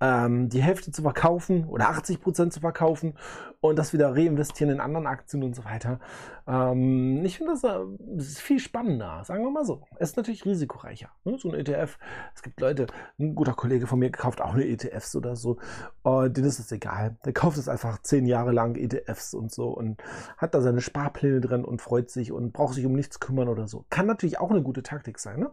ähm, 0.00 0.48
die 0.48 0.62
Hälfte 0.62 0.90
zu 0.90 1.02
verkaufen 1.02 1.66
oder 1.66 1.90
80 1.90 2.20
Prozent 2.20 2.52
zu 2.52 2.60
verkaufen 2.60 3.14
und 3.60 3.78
das 3.78 3.92
wieder 3.92 4.14
reinvestieren 4.14 4.74
in 4.74 4.80
anderen 4.80 5.06
Aktien 5.06 5.42
und 5.42 5.54
so 5.54 5.64
weiter. 5.64 6.00
Ähm, 6.46 7.22
ich 7.24 7.36
finde 7.36 7.52
das, 7.52 7.64
äh, 7.64 7.78
das 7.98 8.26
ist 8.28 8.40
viel 8.40 8.58
spannender, 8.58 9.22
sagen 9.24 9.44
wir 9.44 9.50
mal 9.50 9.64
so. 9.64 9.82
Es 9.98 10.10
ist 10.10 10.16
natürlich 10.16 10.44
risikoreicher. 10.44 11.10
Ne? 11.24 11.36
So 11.38 11.50
ein 11.50 11.54
ETF, 11.54 11.98
es 12.34 12.42
gibt 12.42 12.60
Leute, 12.60 12.86
ein 13.18 13.34
guter 13.34 13.52
Kollege 13.52 13.86
von 13.86 13.98
mir 13.98 14.10
kauft 14.10 14.40
auch 14.40 14.54
eine 14.54 14.66
ETFs 14.66 15.14
oder 15.14 15.36
so, 15.36 15.58
und 16.02 16.36
denen 16.36 16.48
ist 16.48 16.58
es 16.58 16.72
egal. 16.72 17.16
Der 17.24 17.32
kauft 17.32 17.58
es 17.58 17.68
einfach 17.68 18.00
zehn 18.02 18.26
Jahre 18.26 18.52
lang 18.52 18.76
ETFs 18.76 19.34
und 19.34 19.52
so 19.52 19.68
und 19.68 20.02
hat 20.38 20.54
da 20.54 20.60
seine 20.62 20.80
Sparpläne 20.80 21.40
drin 21.40 21.64
und 21.64 21.82
freut 21.82 22.10
sich 22.10 22.32
und 22.32 22.52
braucht 22.52 22.74
sich 22.74 22.86
um 22.86 22.92
nichts 22.92 23.20
kümmern 23.20 23.48
oder 23.48 23.68
so. 23.68 23.84
Kann 23.90 24.06
natürlich 24.06 24.38
auch 24.38 24.50
eine 24.50 24.62
gute 24.62 24.82
Taktik 24.82 25.18
sein, 25.18 25.40
ne? 25.40 25.50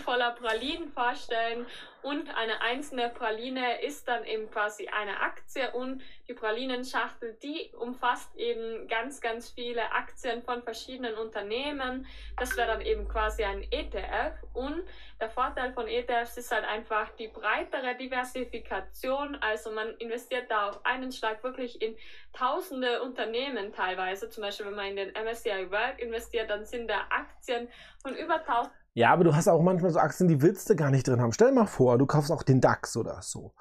Voller 0.00 0.32
Pralinen 0.32 0.90
vorstellen 0.90 1.66
und 2.02 2.28
eine 2.36 2.60
einzelne 2.60 3.08
Praline 3.08 3.82
ist 3.82 4.06
dann 4.08 4.24
eben 4.24 4.50
quasi 4.50 4.88
eine 4.88 5.20
Aktie 5.20 5.70
und 5.72 6.02
die 6.28 6.34
Pralinenschachtel, 6.34 7.36
die 7.42 7.70
umfasst 7.78 8.34
eben 8.36 8.88
ganz, 8.88 9.20
ganz 9.20 9.50
viele 9.50 9.92
Aktien 9.92 10.42
von 10.42 10.62
verschiedenen 10.62 11.14
Unternehmen. 11.14 12.06
Das 12.36 12.56
wäre 12.56 12.68
dann 12.68 12.80
eben 12.80 13.08
quasi 13.08 13.44
ein 13.44 13.62
ETF 13.70 14.34
und 14.54 14.82
der 15.20 15.30
Vorteil 15.30 15.72
von 15.72 15.88
ETFs 15.88 16.36
ist 16.36 16.52
halt 16.52 16.64
einfach 16.64 17.10
die 17.16 17.28
breitere 17.28 17.96
Diversifikation. 17.96 19.36
Also 19.36 19.70
man 19.70 19.94
investiert 19.96 20.50
da 20.50 20.68
auf 20.68 20.84
einen 20.84 21.10
Schlag 21.10 21.42
wirklich 21.42 21.80
in 21.80 21.96
tausende 22.32 23.02
Unternehmen 23.02 23.72
teilweise. 23.72 24.28
Zum 24.30 24.42
Beispiel, 24.42 24.66
wenn 24.66 24.74
man 24.74 24.86
in 24.86 24.96
den 24.96 25.10
MSCI 25.12 25.70
World 25.70 25.98
investiert, 25.98 26.50
dann 26.50 26.64
sind 26.64 26.88
da 26.88 27.06
Aktien 27.10 27.68
von 28.02 28.14
über 28.14 28.40
1000 28.40 28.70
ja, 28.96 29.12
aber 29.12 29.24
du 29.24 29.36
hast 29.36 29.46
auch 29.46 29.60
manchmal 29.60 29.90
so 29.90 29.98
Aktien, 29.98 30.26
die 30.26 30.40
willst 30.40 30.70
du 30.70 30.74
gar 30.74 30.90
nicht 30.90 31.06
drin 31.06 31.20
haben. 31.20 31.30
Stell 31.30 31.48
dir 31.48 31.54
mal 31.54 31.66
vor, 31.66 31.98
du 31.98 32.06
kaufst 32.06 32.32
auch 32.32 32.42
den 32.42 32.62
DAX 32.62 32.96
oder 32.96 33.20
so. 33.20 33.52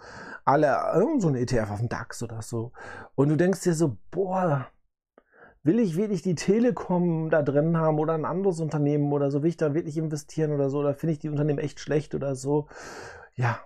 Alle, 0.46 0.78
so 1.20 1.28
ein 1.28 1.36
ETF 1.36 1.72
auf 1.72 1.80
dem 1.80 1.90
DAX 1.90 2.24
oder 2.24 2.42
so. 2.42 2.72
Und 3.16 3.28
du 3.28 3.36
denkst 3.36 3.60
dir 3.60 3.74
so, 3.74 3.98
boah, 4.12 4.68
will 5.62 5.80
ich 5.80 5.98
wirklich 5.98 6.22
die 6.22 6.36
Telekom 6.36 7.30
da 7.30 7.42
drin 7.42 7.76
haben 7.76 8.00
oder 8.00 8.14
ein 8.14 8.24
anderes 8.24 8.62
Unternehmen 8.62 9.12
oder 9.12 9.30
so? 9.30 9.44
Will 9.44 9.50
ich 9.50 9.58
da 9.58 9.74
wirklich 9.74 9.98
investieren 9.98 10.54
oder 10.54 10.70
so? 10.70 10.80
Oder 10.80 10.94
finde 10.94 11.12
ich 11.12 11.20
die 11.20 11.28
Unternehmen 11.28 11.60
echt 11.60 11.82
schlecht 11.82 12.16
oder 12.16 12.34
so? 12.36 12.70
Ja. 13.36 13.60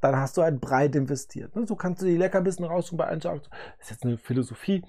Dann 0.00 0.16
hast 0.16 0.36
du 0.38 0.42
halt 0.42 0.60
breit 0.60 0.96
investiert. 0.96 1.54
Ne? 1.54 1.68
So 1.68 1.76
kannst 1.76 2.02
du 2.02 2.06
die 2.06 2.16
Leckerbissen 2.16 2.64
raussuchen 2.64 2.98
bei 2.98 3.06
Einzelaktien. 3.06 3.54
Das 3.78 3.86
ist 3.86 3.90
jetzt 3.92 4.04
eine 4.04 4.18
Philosophie. 4.18 4.84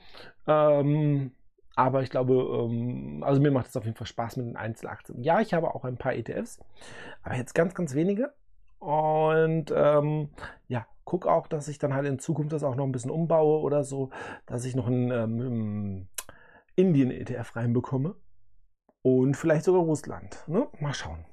Ähm, 0.47 1.33
aber 1.79 2.03
ich 2.03 2.09
glaube, 2.09 2.33
ähm, 2.33 3.23
also 3.23 3.39
mir 3.39 3.51
macht 3.51 3.67
es 3.67 3.77
auf 3.77 3.85
jeden 3.85 3.95
Fall 3.95 4.05
Spaß 4.05 4.35
mit 4.35 4.47
den 4.47 4.57
Einzelaktien. 4.57 5.23
Ja, 5.23 5.39
ich 5.39 5.53
habe 5.53 5.73
auch 5.73 5.85
ein 5.85 5.95
paar 5.95 6.13
ETFs, 6.13 6.59
aber 7.23 7.35
jetzt 7.35 7.55
ganz, 7.55 7.73
ganz 7.73 7.95
wenige. 7.95 8.33
Und 8.79 9.73
ähm, 9.73 10.29
ja, 10.67 10.85
guck 11.05 11.25
auch, 11.25 11.47
dass 11.47 11.69
ich 11.69 11.79
dann 11.79 11.93
halt 11.93 12.05
in 12.05 12.19
Zukunft 12.19 12.51
das 12.51 12.65
auch 12.65 12.75
noch 12.75 12.83
ein 12.83 12.91
bisschen 12.91 13.11
umbaue 13.11 13.61
oder 13.61 13.85
so, 13.85 14.09
dass 14.45 14.65
ich 14.65 14.75
noch 14.75 14.87
einen 14.87 15.11
ähm, 15.11 16.07
Indien-ETF 16.75 17.55
reinbekomme. 17.55 18.15
Und 19.01 19.37
vielleicht 19.37 19.63
sogar 19.63 19.81
Russland. 19.81 20.43
Ne? 20.47 20.67
Mal 20.81 20.93
schauen. 20.93 21.23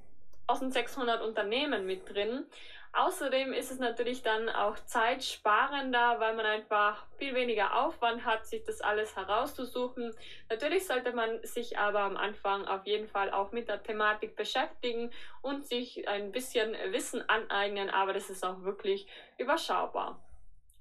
1600 0.49 1.23
Unternehmen 1.23 1.87
mit 1.87 2.13
drin. 2.13 2.47
Außerdem 2.93 3.53
ist 3.53 3.71
es 3.71 3.79
natürlich 3.79 4.23
dann 4.23 4.49
auch 4.49 4.77
zeitsparender, 4.87 6.19
weil 6.19 6.35
man 6.35 6.47
einfach 6.47 7.05
viel 7.19 7.35
weniger 7.35 7.85
Aufwand 7.85 8.25
hat, 8.25 8.47
sich 8.47 8.65
das 8.65 8.81
alles 8.81 9.15
herauszusuchen. 9.17 10.15
Natürlich 10.49 10.87
sollte 10.87 11.13
man 11.13 11.43
sich 11.43 11.79
aber 11.79 12.01
am 12.01 12.17
Anfang 12.17 12.65
auf 12.67 12.87
jeden 12.87 13.07
Fall 13.07 13.31
auch 13.31 13.53
mit 13.53 13.69
der 13.69 13.83
Thematik 13.83 14.35
beschäftigen 14.35 15.11
und 15.43 15.67
sich 15.67 16.09
ein 16.09 16.33
bisschen 16.33 16.75
Wissen 16.91 17.29
aneignen, 17.29 17.91
aber 17.91 18.15
das 18.15 18.31
ist 18.31 18.43
auch 18.43 18.63
wirklich 18.63 19.07
überschaubar. 19.37 20.19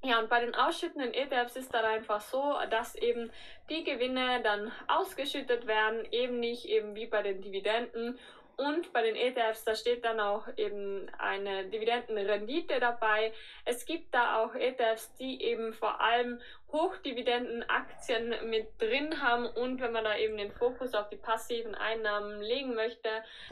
Ja, 0.05 0.19
und 0.19 0.29
bei 0.29 0.39
den 0.39 0.53
ausschüttenden 0.53 1.15
ETFs 1.15 1.55
ist 1.55 1.73
dann 1.73 1.83
einfach 1.83 2.21
so, 2.21 2.55
dass 2.69 2.93
eben 2.93 3.31
die 3.71 3.83
Gewinne 3.83 4.39
dann 4.43 4.71
ausgeschüttet 4.87 5.65
werden, 5.65 6.05
eben 6.11 6.39
nicht 6.39 6.65
eben 6.65 6.93
wie 6.93 7.07
bei 7.07 7.23
den 7.23 7.41
Dividenden 7.41 8.19
und 8.57 8.93
bei 8.93 9.01
den 9.01 9.15
ETFs, 9.15 9.63
da 9.63 9.75
steht 9.75 10.05
dann 10.05 10.19
auch 10.19 10.47
eben 10.57 11.09
eine 11.17 11.65
Dividendenrendite 11.65 12.79
dabei. 12.79 13.33
Es 13.65 13.85
gibt 13.85 14.13
da 14.13 14.43
auch 14.43 14.55
ETFs, 14.55 15.13
die 15.15 15.41
eben 15.43 15.73
vor 15.73 15.99
allem 16.01 16.39
Hochdividendenaktien 16.75 18.35
mit 18.49 18.81
drin 18.81 19.21
haben 19.21 19.45
und 19.45 19.79
wenn 19.79 19.93
man 19.93 20.03
da 20.03 20.17
eben 20.17 20.35
den 20.35 20.51
Fokus 20.51 20.93
auf 20.93 21.07
die 21.07 21.15
passiven 21.15 21.73
Einnahmen 21.73 22.41
legen 22.41 22.75
möchte, 22.75 23.09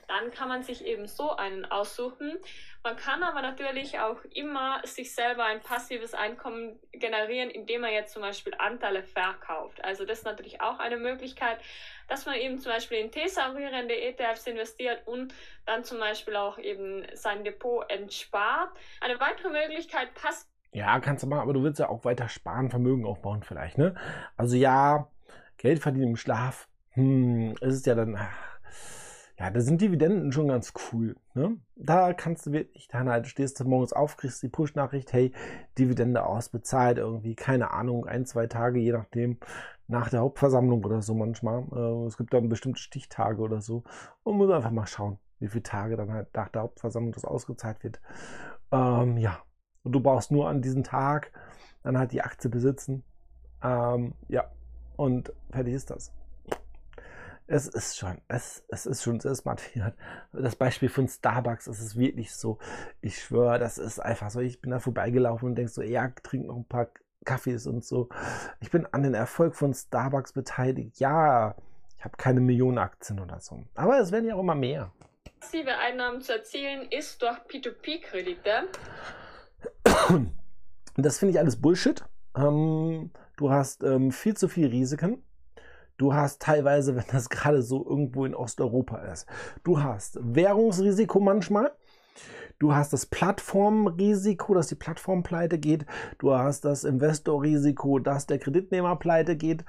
dann 0.09 0.31
kann 0.31 0.49
man 0.49 0.61
sich 0.61 0.85
eben 0.85 1.07
so 1.07 1.31
einen 1.31 1.63
aussuchen. 1.63 2.37
Man 2.83 2.97
kann 2.97 3.23
aber 3.23 3.41
natürlich 3.41 3.99
auch 3.99 4.21
immer 4.33 4.81
sich 4.85 5.15
selber 5.15 5.45
ein 5.45 5.61
passives 5.61 6.13
Einkommen 6.13 6.77
generieren, 6.91 7.49
indem 7.49 7.81
man 7.81 7.93
jetzt 7.93 8.11
zum 8.11 8.21
Beispiel 8.21 8.53
Anteile 8.57 9.03
verkauft. 9.03 9.81
Also 9.85 10.03
das 10.03 10.19
ist 10.19 10.25
natürlich 10.25 10.59
auch 10.59 10.79
eine 10.79 10.97
Möglichkeit, 10.97 11.59
dass 12.09 12.25
man 12.25 12.35
eben 12.35 12.59
zum 12.59 12.73
Beispiel 12.73 12.97
in 12.97 13.09
thesaurierende 13.09 13.95
ETFs 13.95 14.47
investiert 14.47 15.07
und 15.07 15.33
dann 15.65 15.85
zum 15.85 15.99
Beispiel 15.99 16.35
auch 16.35 16.57
eben 16.57 17.07
sein 17.13 17.45
Depot 17.45 17.89
entspart. 17.89 18.77
Eine 18.99 19.17
weitere 19.21 19.49
Möglichkeit 19.49 20.13
passt. 20.13 20.52
Ja, 20.73 20.99
kannst 20.99 21.23
du 21.23 21.27
machen, 21.27 21.41
aber 21.41 21.53
du 21.53 21.63
willst 21.63 21.79
ja 21.79 21.89
auch 21.89 22.03
weiter 22.03 22.27
sparen, 22.29 22.69
Vermögen 22.69 23.05
aufbauen 23.05 23.43
vielleicht, 23.43 23.77
ne? 23.77 23.95
Also 24.37 24.55
ja, 24.55 25.07
Geld 25.57 25.79
verdienen 25.79 26.09
im 26.09 26.15
Schlaf, 26.15 26.67
hm, 26.91 27.53
ist 27.61 27.75
es 27.75 27.85
ja 27.85 27.95
dann, 27.95 28.15
ach, 28.17 28.53
ja, 29.39 29.49
da 29.49 29.61
sind 29.61 29.81
Dividenden 29.81 30.31
schon 30.31 30.47
ganz 30.47 30.73
cool. 30.91 31.15
Ne? 31.33 31.57
Da 31.75 32.13
kannst 32.13 32.45
du 32.45 32.51
wirklich 32.51 32.87
dann 32.87 33.09
halt, 33.09 33.27
stehst 33.27 33.59
du 33.59 33.65
morgens 33.65 33.93
auf, 33.93 34.15
kriegst 34.15 34.43
die 34.43 34.49
Push-Nachricht, 34.49 35.11
hey, 35.11 35.31
Dividende 35.77 36.25
ausbezahlt, 36.25 36.97
irgendwie, 36.97 37.35
keine 37.35 37.71
Ahnung, 37.71 38.05
ein, 38.05 38.25
zwei 38.25 38.47
Tage, 38.47 38.79
je 38.79 38.91
nachdem, 38.91 39.37
nach 39.87 40.09
der 40.09 40.21
Hauptversammlung 40.21 40.83
oder 40.85 41.01
so 41.01 41.13
manchmal. 41.13 41.63
Äh, 41.73 42.07
es 42.07 42.17
gibt 42.17 42.33
dann 42.33 42.49
bestimmte 42.49 42.79
Stichtage 42.79 43.41
oder 43.41 43.61
so. 43.61 43.83
Und 44.23 44.37
muss 44.37 44.51
einfach 44.51 44.71
mal 44.71 44.87
schauen, 44.87 45.17
wie 45.39 45.47
viele 45.47 45.63
Tage 45.63 45.97
dann 45.97 46.11
halt 46.13 46.33
nach 46.35 46.49
der 46.49 46.61
Hauptversammlung 46.61 47.11
das 47.11 47.25
ausgezahlt 47.25 47.83
wird. 47.83 47.99
Ähm, 48.71 49.17
ja, 49.17 49.39
und 49.83 49.91
du 49.91 49.99
brauchst 49.99 50.31
nur 50.31 50.49
an 50.49 50.61
diesem 50.61 50.83
Tag 50.83 51.31
dann 51.83 51.97
halt 51.97 52.11
die 52.11 52.21
Aktie 52.21 52.49
besitzen. 52.49 53.03
Ähm, 53.61 54.13
ja, 54.27 54.49
und 54.95 55.33
fertig 55.51 55.73
ist 55.73 55.89
das 55.89 56.11
es 57.47 57.67
ist 57.67 57.97
schon, 57.97 58.19
es, 58.27 58.63
es 58.69 58.85
ist 58.85 59.03
schon 59.03 59.19
sehr 59.19 59.35
smart. 59.35 59.61
Das 60.31 60.55
Beispiel 60.55 60.89
von 60.89 61.07
Starbucks, 61.07 61.67
es 61.67 61.79
ist 61.79 61.97
wirklich 61.97 62.33
so, 62.33 62.57
ich 63.01 63.21
schwöre, 63.21 63.59
das 63.59 63.77
ist 63.77 63.99
einfach 63.99 64.29
so, 64.29 64.39
ich 64.39 64.61
bin 64.61 64.71
da 64.71 64.79
vorbeigelaufen 64.79 65.49
und 65.49 65.55
denke 65.55 65.71
so, 65.71 65.81
ja, 65.81 66.09
trink 66.23 66.47
noch 66.47 66.55
ein 66.55 66.65
paar 66.65 66.87
Kaffees 67.25 67.67
und 67.67 67.83
so. 67.83 68.09
Ich 68.59 68.71
bin 68.71 68.85
an 68.91 69.03
den 69.03 69.13
Erfolg 69.13 69.55
von 69.55 69.73
Starbucks 69.73 70.33
beteiligt. 70.33 70.99
Ja, 70.99 71.55
ich 71.97 72.03
habe 72.03 72.17
keine 72.17 72.39
Millionen 72.39 72.77
Aktien 72.77 73.19
oder 73.19 73.39
so. 73.39 73.63
Aber 73.75 73.99
es 73.99 74.11
werden 74.11 74.27
ja 74.27 74.35
auch 74.35 74.41
immer 74.41 74.55
mehr. 74.55 74.91
Passive 75.39 75.77
Einnahmen 75.77 76.21
zu 76.21 76.33
erzielen 76.33 76.87
ist 76.89 77.21
durch 77.21 77.37
P2P-Kredite. 77.49 78.67
Das 80.95 81.17
finde 81.17 81.31
ich 81.31 81.39
alles 81.39 81.59
Bullshit. 81.59 82.05
Ähm, 82.35 83.11
du 83.37 83.49
hast 83.49 83.83
ähm, 83.83 84.11
viel 84.11 84.35
zu 84.35 84.47
viele 84.47 84.71
Risiken. 84.71 85.23
Du 85.97 86.13
hast 86.13 86.41
teilweise, 86.41 86.95
wenn 86.95 87.05
das 87.11 87.29
gerade 87.29 87.61
so 87.61 87.85
irgendwo 87.85 88.25
in 88.25 88.35
Osteuropa 88.35 88.97
ist, 88.97 89.27
du 89.63 89.81
hast 89.81 90.19
Währungsrisiko 90.21 91.19
manchmal. 91.19 91.71
Du 92.59 92.73
hast 92.73 92.93
das 92.93 93.07
Plattformrisiko, 93.07 94.53
dass 94.53 94.67
die 94.67 94.75
Plattform 94.75 95.23
pleite 95.23 95.57
geht. 95.57 95.85
Du 96.19 96.33
hast 96.33 96.63
das 96.63 96.83
Investorrisiko, 96.83 97.99
dass 97.99 98.27
der 98.27 98.39
Kreditnehmer 98.39 98.95
pleite 98.95 99.35
geht. 99.35 99.65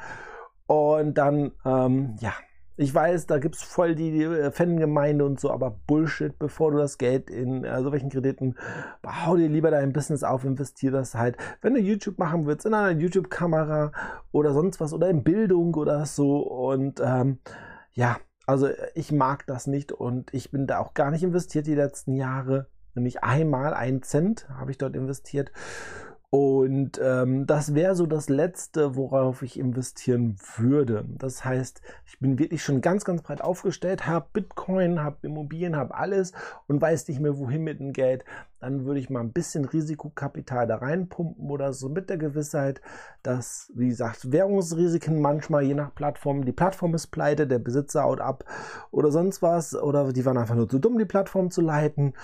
Und 0.66 1.14
dann, 1.18 1.52
ähm, 1.64 2.16
ja, 2.21 2.35
ich 2.76 2.94
weiß, 2.94 3.26
da 3.26 3.38
gibt 3.38 3.56
es 3.56 3.62
voll 3.62 3.94
die 3.94 4.22
äh, 4.22 4.50
Fangemeinde 4.50 5.24
und 5.24 5.38
so, 5.38 5.50
aber 5.50 5.78
Bullshit, 5.86 6.38
bevor 6.38 6.72
du 6.72 6.78
das 6.78 6.98
Geld 6.98 7.30
in 7.30 7.64
äh, 7.64 7.82
solchen 7.82 8.10
Krediten, 8.10 8.56
hau 9.06 9.36
dir 9.36 9.48
lieber 9.48 9.70
dein 9.70 9.92
Business 9.92 10.24
auf, 10.24 10.44
investier 10.44 10.90
das 10.90 11.14
halt. 11.14 11.36
Wenn 11.60 11.74
du 11.74 11.80
YouTube 11.80 12.18
machen 12.18 12.46
willst, 12.46 12.66
in 12.66 12.74
einer 12.74 12.98
YouTube-Kamera 12.98 13.92
oder 14.32 14.52
sonst 14.52 14.80
was 14.80 14.92
oder 14.92 15.08
in 15.08 15.22
Bildung 15.22 15.74
oder 15.74 16.04
so 16.06 16.38
und 16.38 17.00
ähm, 17.04 17.38
ja, 17.92 18.16
also 18.46 18.68
ich 18.94 19.12
mag 19.12 19.46
das 19.46 19.66
nicht 19.66 19.92
und 19.92 20.34
ich 20.34 20.50
bin 20.50 20.66
da 20.66 20.78
auch 20.78 20.94
gar 20.94 21.10
nicht 21.10 21.22
investiert 21.22 21.66
die 21.66 21.74
letzten 21.74 22.14
Jahre. 22.14 22.66
Nämlich 22.94 23.22
einmal 23.24 23.74
einen 23.74 24.02
Cent 24.02 24.48
habe 24.50 24.70
ich 24.70 24.78
dort 24.78 24.94
investiert. 24.94 25.50
Und 26.34 27.00
ähm, 27.00 27.46
das 27.46 27.76
wäre 27.76 27.94
so 27.94 28.06
das 28.06 28.28
Letzte, 28.28 28.96
worauf 28.96 29.42
ich 29.42 29.56
investieren 29.56 30.34
würde. 30.56 31.04
Das 31.16 31.44
heißt, 31.44 31.80
ich 32.06 32.18
bin 32.18 32.40
wirklich 32.40 32.60
schon 32.60 32.80
ganz, 32.80 33.04
ganz 33.04 33.22
breit 33.22 33.40
aufgestellt, 33.40 34.08
habe 34.08 34.26
Bitcoin, 34.32 35.00
habe 35.00 35.18
Immobilien, 35.22 35.76
habe 35.76 35.94
alles 35.94 36.32
und 36.66 36.82
weiß 36.82 37.06
nicht 37.06 37.20
mehr, 37.20 37.38
wohin 37.38 37.62
mit 37.62 37.78
dem 37.78 37.92
Geld. 37.92 38.24
Dann 38.61 38.84
würde 38.84 39.00
ich 39.00 39.11
mal 39.11 39.20
ein 39.20 39.32
bisschen 39.32 39.64
Risikokapital 39.64 40.66
da 40.66 40.76
reinpumpen 40.76 41.50
oder 41.50 41.73
so 41.73 41.88
mit 41.88 42.08
der 42.08 42.16
Gewissheit, 42.16 42.80
dass, 43.23 43.70
wie 43.75 43.88
gesagt, 43.88 44.32
Währungsrisiken 44.32 45.20
manchmal 45.20 45.64
je 45.64 45.75
nach 45.75 45.94
Plattform, 45.94 46.44
die 46.44 46.52
Plattform 46.52 46.94
ist 46.94 47.08
pleite, 47.08 47.46
der 47.46 47.58
Besitzer 47.58 48.04
haut 48.04 48.20
ab 48.20 48.44
oder 48.90 49.11
sonst 49.11 49.42
was 49.42 49.75
oder 49.75 50.12
die 50.12 50.25
waren 50.25 50.38
einfach 50.38 50.54
nur 50.54 50.68
zu 50.68 50.78
dumm, 50.78 50.99
die 50.99 51.04
Plattform 51.04 51.50
zu 51.50 51.61
leiten 51.61 52.14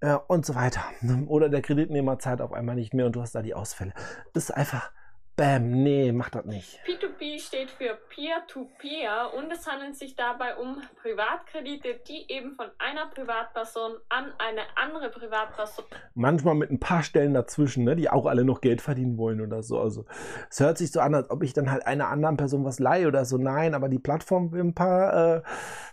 äh, 0.00 0.16
und 0.26 0.44
so 0.44 0.54
weiter. 0.54 0.82
Oder 1.26 1.48
der 1.48 1.62
Kreditnehmer 1.62 2.18
zahlt 2.18 2.40
auf 2.40 2.52
einmal 2.52 2.74
nicht 2.74 2.94
mehr 2.94 3.06
und 3.06 3.16
du 3.16 3.22
hast 3.22 3.34
da 3.34 3.42
die 3.42 3.54
Ausfälle. 3.54 3.92
Das 4.32 4.44
ist 4.44 4.50
einfach 4.50 4.90
Bam, 5.36 5.70
nee, 5.70 6.12
mach 6.12 6.30
das 6.30 6.46
nicht. 6.46 6.80
P2P 6.86 7.38
steht 7.38 7.70
für 7.70 7.98
Peer-to-Peer 8.08 9.10
-Peer 9.10 9.36
und 9.36 9.52
es 9.52 9.66
handelt 9.66 9.94
sich 9.94 10.16
dabei 10.16 10.56
um 10.56 10.80
Privatkredite, 11.02 12.00
die 12.08 12.24
eben 12.32 12.54
von 12.54 12.68
einer 12.78 13.04
Privatperson 13.08 13.96
an 14.08 14.32
eine 14.38 14.62
andere 14.76 15.10
Privatperson. 15.10 15.84
Manchmal 16.14 16.54
mit 16.54 16.70
ein 16.70 16.80
paar 16.80 17.02
Stellen 17.02 17.34
dazwischen, 17.34 17.84
ne, 17.84 17.96
die 17.96 18.08
auch 18.08 18.24
alle 18.24 18.44
noch 18.44 18.62
Geld 18.62 18.80
verdienen 18.80 19.18
wollen 19.18 19.42
oder 19.42 19.62
so. 19.62 19.78
Also 19.78 20.06
es 20.48 20.58
hört 20.58 20.78
sich 20.78 20.90
so 20.90 21.00
an, 21.00 21.14
als 21.14 21.28
ob 21.28 21.42
ich 21.42 21.52
dann 21.52 21.70
halt 21.70 21.86
einer 21.86 22.08
anderen 22.08 22.38
Person 22.38 22.64
was 22.64 22.78
leihe 22.78 23.06
oder 23.06 23.26
so. 23.26 23.36
Nein, 23.36 23.74
aber 23.74 23.90
die 23.90 23.98
Plattform 23.98 24.52
will 24.52 24.62
ein 24.62 24.74
paar 24.74 25.36
äh, 25.36 25.42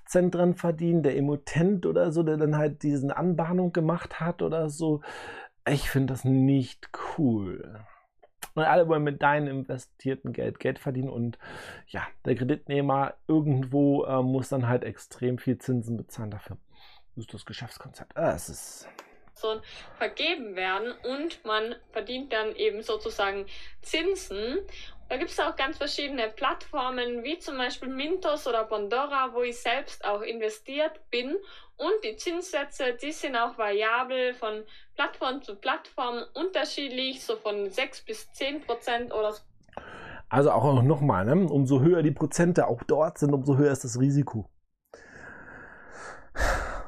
Cent 0.06 0.36
dran 0.36 0.54
verdienen, 0.54 1.04
der 1.04 1.18
Emittent 1.18 1.86
oder 1.86 2.14
so, 2.14 2.24
der 2.24 2.38
dann 2.38 2.56
halt 2.56 2.82
diesen 2.82 3.12
Anbahnung 3.12 3.74
gemacht 3.74 4.22
hat 4.22 4.42
oder 4.42 4.70
so. 4.70 5.02
Ich 5.68 5.90
finde 5.90 6.14
das 6.14 6.24
nicht 6.24 6.90
cool. 7.18 7.84
Und 8.56 8.64
alle 8.64 8.88
wollen 8.88 9.04
mit 9.04 9.22
deinem 9.22 9.48
investierten 9.48 10.32
Geld 10.34 10.60
Geld 10.60 10.80
verdienen 10.80 11.10
und 11.10 11.40
ja, 11.88 12.06
der 12.26 12.36
Kreditnehmer 12.36 13.16
irgendwo 13.28 14.06
äh, 14.06 14.22
muss 14.22 14.50
dann 14.50 14.68
halt 14.68 14.84
extrem 14.84 15.38
viel 15.38 15.58
Zinsen 15.58 15.98
bezahlen 15.98 16.32
dafür. 16.32 16.58
Das 17.16 17.26
ist 17.26 17.34
das 17.34 17.46
Geschäftskonzept. 17.46 18.16
Ah, 18.16 18.34
es 18.34 18.50
ist 18.50 18.88
vergeben 19.98 20.56
werden 20.56 20.94
und 21.04 21.44
man 21.44 21.76
verdient 21.92 22.32
dann 22.34 22.56
eben 22.56 22.82
sozusagen 22.82 23.46
Zinsen. 23.82 24.60
Da 25.10 25.18
gibt 25.18 25.32
es 25.32 25.40
auch 25.40 25.56
ganz 25.56 25.78
verschiedene 25.78 26.30
Plattformen, 26.30 27.24
wie 27.24 27.38
zum 27.40 27.58
Beispiel 27.58 27.90
Mintos 27.90 28.48
oder 28.48 28.64
Bondora, 28.64 29.34
wo 29.34 29.42
ich 29.42 29.60
selbst 29.60 30.06
auch 30.06 30.22
investiert 30.22 31.00
bin 31.12 31.36
und 31.84 32.04
die 32.04 32.16
Zinssätze, 32.16 32.98
die 33.02 33.12
sind 33.12 33.36
auch 33.36 33.58
variabel 33.58 34.34
von 34.34 34.64
Plattform 34.96 35.42
zu 35.42 35.56
Plattform 35.56 36.24
unterschiedlich, 36.34 37.24
so 37.24 37.36
von 37.36 37.70
6 37.70 38.06
bis 38.06 38.32
10 38.34 38.62
Prozent 38.62 39.14
oder 39.14 39.34
so. 39.34 39.42
Also 40.30 40.52
auch 40.52 40.82
nochmal, 40.82 41.26
ne? 41.26 41.36
umso 41.48 41.82
höher 41.82 42.02
die 42.02 42.12
Prozente 42.12 42.68
auch 42.68 42.84
dort 42.84 43.18
sind, 43.18 43.34
umso 43.34 43.58
höher 43.58 43.72
ist 43.72 43.84
das 43.84 44.00
Risiko. 44.00 44.50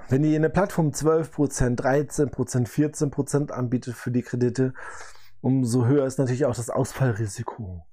Wenn 0.09 0.23
die 0.23 0.35
eine 0.35 0.49
Plattform 0.49 0.89
12%, 0.89 1.77
13%, 1.77 2.67
14% 2.67 3.51
anbietet 3.51 3.95
für 3.95 4.11
die 4.11 4.21
Kredite, 4.21 4.73
umso 5.41 5.85
höher 5.85 6.05
ist 6.05 6.19
natürlich 6.19 6.45
auch 6.45 6.55
das 6.55 6.69
Ausfallrisiko. 6.69 7.85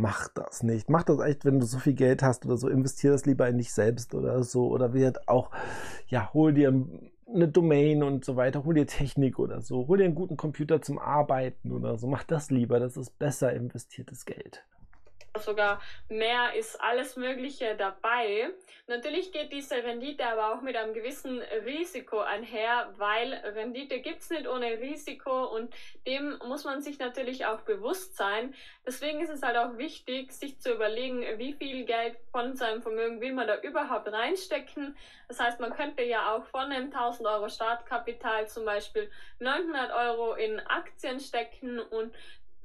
Mach 0.00 0.28
das 0.28 0.62
nicht. 0.62 0.88
Mach 0.88 1.02
das 1.02 1.20
echt, 1.20 1.44
wenn 1.44 1.60
du 1.60 1.66
so 1.66 1.78
viel 1.78 1.92
Geld 1.92 2.22
hast 2.22 2.46
oder 2.46 2.56
so. 2.56 2.68
Investier 2.68 3.10
das 3.10 3.26
lieber 3.26 3.46
in 3.48 3.58
dich 3.58 3.72
selbst 3.72 4.14
oder 4.14 4.42
so. 4.42 4.68
Oder 4.68 4.94
wird 4.94 5.28
auch, 5.28 5.50
ja, 6.08 6.32
hol 6.32 6.54
dir 6.54 6.72
eine 7.32 7.48
Domain 7.48 8.02
und 8.02 8.24
so 8.24 8.36
weiter. 8.36 8.64
Hol 8.64 8.74
dir 8.74 8.86
Technik 8.86 9.38
oder 9.38 9.60
so. 9.60 9.86
Hol 9.88 9.98
dir 9.98 10.04
einen 10.04 10.14
guten 10.14 10.38
Computer 10.38 10.80
zum 10.80 10.98
Arbeiten 10.98 11.70
oder 11.70 11.98
so. 11.98 12.06
Mach 12.06 12.24
das 12.24 12.50
lieber. 12.50 12.80
Das 12.80 12.96
ist 12.96 13.18
besser 13.18 13.52
investiertes 13.52 14.24
Geld 14.24 14.64
sogar 15.40 15.80
mehr 16.08 16.54
ist 16.54 16.80
alles 16.80 17.16
Mögliche 17.16 17.76
dabei. 17.76 18.50
Natürlich 18.86 19.32
geht 19.32 19.52
diese 19.52 19.76
Rendite 19.76 20.26
aber 20.26 20.54
auch 20.54 20.62
mit 20.62 20.76
einem 20.76 20.94
gewissen 20.94 21.40
Risiko 21.64 22.20
einher, 22.20 22.92
weil 22.96 23.34
Rendite 23.54 24.00
gibt 24.00 24.20
es 24.20 24.30
nicht 24.30 24.48
ohne 24.48 24.80
Risiko 24.80 25.44
und 25.44 25.74
dem 26.06 26.38
muss 26.46 26.64
man 26.64 26.82
sich 26.82 26.98
natürlich 26.98 27.46
auch 27.46 27.60
bewusst 27.60 28.16
sein. 28.16 28.54
Deswegen 28.86 29.20
ist 29.20 29.30
es 29.30 29.42
halt 29.42 29.56
auch 29.56 29.78
wichtig, 29.78 30.32
sich 30.32 30.58
zu 30.60 30.72
überlegen, 30.72 31.22
wie 31.38 31.52
viel 31.52 31.84
Geld 31.84 32.16
von 32.32 32.56
seinem 32.56 32.82
Vermögen 32.82 33.20
will 33.20 33.32
man 33.32 33.46
da 33.46 33.60
überhaupt 33.60 34.10
reinstecken. 34.10 34.96
Das 35.28 35.38
heißt, 35.38 35.60
man 35.60 35.72
könnte 35.72 36.02
ja 36.02 36.34
auch 36.34 36.44
von 36.46 36.72
einem 36.72 36.86
1000 36.86 37.28
Euro 37.28 37.48
Startkapital 37.48 38.48
zum 38.48 38.64
Beispiel 38.64 39.10
900 39.38 39.92
Euro 39.92 40.34
in 40.34 40.58
Aktien 40.60 41.20
stecken 41.20 41.78
und 41.78 42.12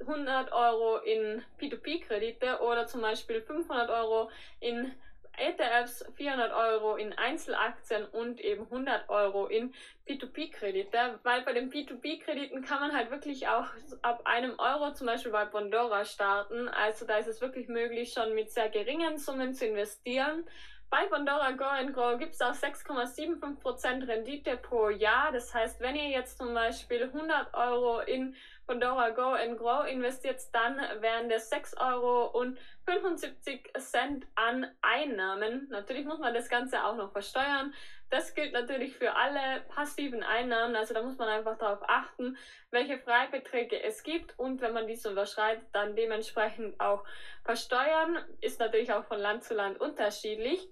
100 0.00 0.52
Euro 0.52 0.98
in 0.98 1.42
P2P-Kredite 1.60 2.60
oder 2.60 2.86
zum 2.86 3.00
Beispiel 3.00 3.40
500 3.40 3.90
Euro 3.90 4.30
in 4.60 4.92
ETFs, 5.38 6.04
400 6.16 6.52
Euro 6.52 6.96
in 6.96 7.12
Einzelaktien 7.12 8.06
und 8.06 8.40
eben 8.40 8.64
100 8.64 9.08
Euro 9.08 9.46
in 9.46 9.74
P2P-Kredite, 10.08 11.18
weil 11.22 11.42
bei 11.42 11.52
den 11.52 11.70
P2P-Krediten 11.70 12.62
kann 12.62 12.80
man 12.80 12.96
halt 12.96 13.10
wirklich 13.10 13.46
auch 13.48 13.66
ab 14.02 14.22
einem 14.24 14.58
Euro 14.58 14.94
zum 14.94 15.06
Beispiel 15.06 15.32
bei 15.32 15.44
Bondora 15.44 16.04
starten. 16.04 16.68
Also 16.68 17.06
da 17.06 17.18
ist 17.18 17.26
es 17.26 17.40
wirklich 17.40 17.68
möglich, 17.68 18.12
schon 18.12 18.34
mit 18.34 18.50
sehr 18.50 18.70
geringen 18.70 19.18
Summen 19.18 19.52
zu 19.52 19.66
investieren. 19.66 20.44
Bei 20.88 21.06
Bondora 21.08 21.50
Go 21.50 21.64
Grow 21.92 22.16
gibt 22.16 22.34
es 22.34 22.40
auch 22.40 22.54
6,75% 22.54 24.06
Rendite 24.06 24.56
pro 24.56 24.88
Jahr. 24.88 25.32
Das 25.32 25.52
heißt, 25.52 25.80
wenn 25.80 25.96
ihr 25.96 26.08
jetzt 26.10 26.38
zum 26.38 26.54
Beispiel 26.54 27.02
100 27.02 27.52
Euro 27.54 28.00
in 28.00 28.36
Pandora 28.66 29.10
Go 29.10 29.34
and 29.34 29.58
Grow 29.58 29.86
investiert, 29.86 30.40
dann 30.52 30.76
wären 31.00 31.28
das 31.28 31.50
6 31.50 31.76
Euro 31.78 32.26
und 32.26 32.58
75 32.84 33.72
Cent 33.78 34.26
an 34.34 34.66
Einnahmen. 34.82 35.68
Natürlich 35.70 36.04
muss 36.04 36.18
man 36.18 36.34
das 36.34 36.48
Ganze 36.48 36.84
auch 36.84 36.96
noch 36.96 37.12
versteuern. 37.12 37.72
Das 38.10 38.34
gilt 38.34 38.52
natürlich 38.52 38.96
für 38.96 39.14
alle 39.14 39.62
passiven 39.68 40.22
Einnahmen. 40.22 40.76
Also 40.76 40.94
da 40.94 41.02
muss 41.02 41.18
man 41.18 41.28
einfach 41.28 41.58
darauf 41.58 41.80
achten, 41.88 42.36
welche 42.70 42.98
Freibeträge 42.98 43.82
es 43.82 44.02
gibt 44.02 44.38
und 44.38 44.60
wenn 44.60 44.72
man 44.72 44.86
diese 44.86 45.10
überschreitet, 45.10 45.64
dann 45.72 45.96
dementsprechend 45.96 46.80
auch 46.80 47.04
versteuern. 47.44 48.18
Ist 48.40 48.60
natürlich 48.60 48.92
auch 48.92 49.04
von 49.04 49.18
Land 49.18 49.44
zu 49.44 49.54
Land 49.54 49.80
unterschiedlich. 49.80 50.68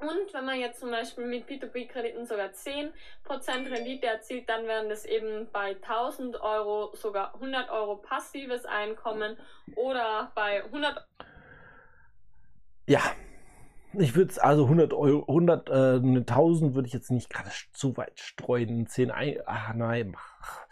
Und 0.00 0.32
wenn 0.32 0.46
man 0.46 0.58
jetzt 0.58 0.80
zum 0.80 0.90
Beispiel 0.90 1.26
mit 1.26 1.46
P2P-Krediten 1.46 2.24
sogar 2.24 2.48
10% 2.48 2.90
Rendite 3.70 4.06
erzielt, 4.06 4.48
dann 4.48 4.66
wären 4.66 4.88
das 4.88 5.04
eben 5.04 5.46
bei 5.52 5.76
1000 5.76 6.40
Euro 6.40 6.94
sogar 6.94 7.34
100 7.34 7.68
Euro 7.68 7.96
passives 7.96 8.64
Einkommen 8.64 9.36
oder 9.76 10.32
bei 10.34 10.64
100 10.64 11.06
Ja, 12.86 13.02
ich 13.92 14.14
würde 14.14 14.30
es 14.30 14.38
also 14.38 14.64
100 14.64 14.94
Euro, 14.94 15.24
100, 15.28 15.68
äh, 15.68 16.00
1000 16.20 16.74
würde 16.74 16.88
ich 16.88 16.94
jetzt 16.94 17.10
nicht 17.10 17.28
gerade 17.28 17.50
zu 17.72 17.96
weit 17.98 18.18
streuen. 18.18 18.86
10, 18.86 19.12
ach 19.44 19.74
nein, 19.74 20.12
mach, 20.12 20.66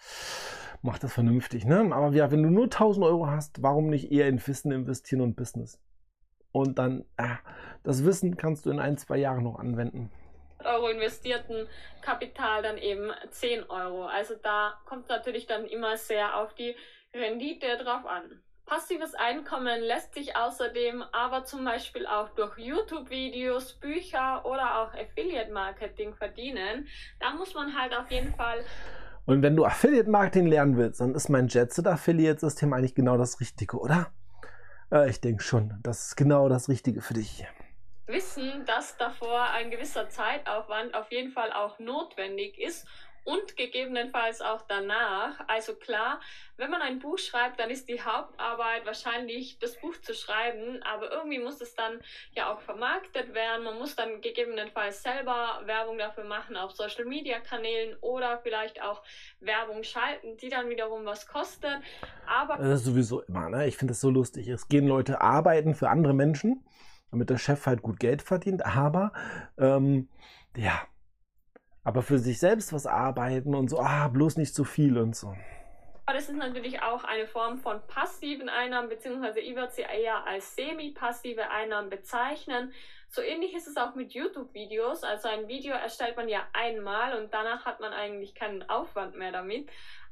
mach 0.81 0.99
das 0.99 1.13
vernünftig, 1.13 1.67
ne? 1.67 1.91
Aber 1.93 2.15
ja, 2.15 2.31
wenn 2.31 2.43
du 2.43 2.49
nur 2.49 2.71
1000 2.71 3.05
Euro 3.05 3.27
hast, 3.27 3.63
warum 3.63 3.91
nicht 3.91 4.11
eher 4.11 4.29
in 4.29 4.45
Wissen 4.47 4.73
investieren 4.73 5.21
und 5.21 5.37
Business? 5.37 5.79
Und 6.53 6.79
dann, 6.79 7.05
äh, 7.17 7.37
das 7.85 8.05
Wissen 8.05 8.37
kannst 8.37 8.67
du 8.67 8.71
in 8.71 8.81
ein, 8.81 8.97
zwei 8.97 9.19
Jahren 9.19 9.45
noch 9.45 9.59
anwenden. 9.59 10.11
Euro 10.65 10.89
investierten 10.89 11.69
Kapital 12.03 12.63
dann 12.63 12.79
eben 12.79 13.11
10 13.31 13.65
Euro. 13.65 14.07
Also 14.07 14.35
da 14.43 14.75
kommt 14.87 15.09
natürlich 15.09 15.47
dann 15.47 15.67
immer 15.67 15.97
sehr 15.97 16.37
auf 16.37 16.55
die 16.55 16.75
Rendite 17.15 17.77
drauf 17.77 18.07
an. 18.07 18.43
Passives 18.67 19.15
Einkommen 19.15 19.81
lässt 19.81 20.13
sich 20.13 20.37
außerdem 20.37 21.03
aber 21.13 21.45
zum 21.45 21.65
Beispiel 21.65 22.07
auch 22.07 22.29
durch 22.31 22.59
YouTube-Videos, 22.59 23.75
Bücher 23.81 24.45
oder 24.45 24.81
auch 24.81 24.93
Affiliate-Marketing 24.93 26.15
verdienen. 26.15 26.87
Da 27.19 27.33
muss 27.33 27.55
man 27.55 27.75
halt 27.75 27.97
auf 27.97 28.11
jeden 28.11 28.35
Fall. 28.35 28.59
Und 29.25 29.43
wenn 29.43 29.57
du 29.57 29.65
Affiliate-Marketing 29.65 30.47
lernen 30.47 30.77
willst, 30.77 31.01
dann 31.01 31.15
ist 31.15 31.31
mein 31.31 31.49
Jetset-Affiliate-System 31.49 32.75
eigentlich 32.75 32.95
genau 32.95 33.17
das 33.17 33.41
Richtige, 33.41 33.79
oder? 33.79 34.13
Äh, 34.93 35.11
ich 35.11 35.21
denke 35.21 35.43
schon, 35.43 35.75
das 35.83 36.09
ist 36.09 36.17
genau 36.17 36.49
das 36.49 36.69
Richtige 36.69 37.01
für 37.01 37.15
dich. 37.15 37.45
Wissen, 38.07 38.65
dass 38.65 38.97
davor 38.97 39.51
ein 39.51 39.71
gewisser 39.71 40.09
Zeitaufwand 40.09 40.95
auf 40.95 41.13
jeden 41.13 41.31
Fall 41.31 41.53
auch 41.53 41.79
notwendig 41.79 42.59
ist 42.59 42.87
und 43.25 43.57
gegebenenfalls 43.57 44.41
auch 44.41 44.63
danach. 44.69 45.41
Also 45.49 45.75
klar, 45.75 46.21
wenn 46.57 46.71
man 46.71 46.83
ein 46.83 46.99
Buch 46.99 47.19
schreibt, 47.19 47.61
dann 47.61 47.71
ist 47.71 47.89
die 47.89 48.01
Hauptarbeit 48.01 48.85
wahrscheinlich 48.87 49.59
das 49.59 49.79
Buch 49.81 49.95
zu 50.01 50.15
schreiben, 50.15 50.83
aber 50.83 51.11
irgendwie 51.13 51.39
muss 51.39 51.61
es 51.61 51.75
dann 51.75 52.01
ja 52.33 52.53
auch 52.53 52.61
vermarktet 52.61 53.35
werden. 53.35 53.65
Man 53.65 53.79
muss 53.79 53.95
dann 53.97 54.21
gegebenenfalls 54.21 55.03
selber 55.03 55.63
Werbung 55.67 55.99
dafür 55.99 56.25
machen 56.25 56.57
auf 56.57 56.73
Social 56.73 57.05
Media 57.05 57.39
Kanälen 57.41 57.97
oder 58.01 58.39
vielleicht 58.39 58.83
auch 58.83 59.03
Werbung 59.41 59.83
schalten, 59.83 60.37
die 60.37 60.49
dann 60.49 60.69
wiederum 60.69 61.05
was 61.05 61.27
kostet. 61.27 61.79
Aber 62.27 62.57
das 62.57 62.81
ist 62.81 62.87
sowieso 62.87 63.23
immer, 63.23 63.49
ne? 63.49 63.67
Ich 63.67 63.77
finde 63.77 63.93
das 63.93 64.01
so 64.01 64.11
lustig. 64.11 64.49
Es 64.49 64.69
gehen 64.69 64.87
Leute 64.87 65.21
arbeiten 65.21 65.75
für 65.75 65.89
andere 65.91 66.15
Menschen, 66.15 66.65
damit 67.11 67.31
der 67.31 67.39
Chef 67.39 67.67
halt 67.67 67.83
gut 67.83 68.01
Geld 68.01 68.23
verdient, 68.23 68.65
aber 68.65 69.13
ähm, 69.59 70.09
ja, 70.57 70.83
aber 71.85 72.03
für 72.03 72.19
sich 72.19 72.39
selbst 72.39 72.73
was 72.73 72.87
arbeiten 72.87 73.55
und 73.55 73.69
so, 73.69 73.81
ah, 73.81 74.09
bloß 74.09 74.37
nicht 74.37 74.55
zu 74.55 74.65
viel 74.65 74.99
und 74.99 75.17
so. 75.17 75.35
Aber 76.09 76.17
das 76.17 76.31
ist 76.31 76.37
natürlich 76.37 76.81
auch 76.81 77.05
eine 77.05 77.27
Form 77.27 77.59
von 77.59 77.87
passiven 77.87 78.49
Einnahmen, 78.49 78.89
beziehungsweise 78.89 79.41
ich 79.41 79.55
würde 79.55 79.73
sie 79.73 79.83
eher 79.83 80.27
als 80.27 80.57
semi-passive 80.57 81.51
Einnahmen 81.51 81.91
bezeichnen. 81.91 82.73
So 83.11 83.21
ähnlich 83.21 83.55
ist 83.55 83.69
es 83.69 83.77
auch 83.77 83.95
mit 83.95 84.15
YouTube-Videos. 84.15 85.03
Also 85.03 85.29
ein 85.29 85.49
Video 85.49 85.75
erstellt 85.75 86.17
man 86.17 86.31
ja 86.31 86.47
einmal 86.55 87.21
und 87.21 87.35
danach 87.35 87.67
hat 87.67 87.81
man 87.81 87.93
eigentlich 87.93 88.35
keinen 88.35 88.63
Aufwand 88.71 89.17
mehr 89.17 89.33
damit. 89.33 89.69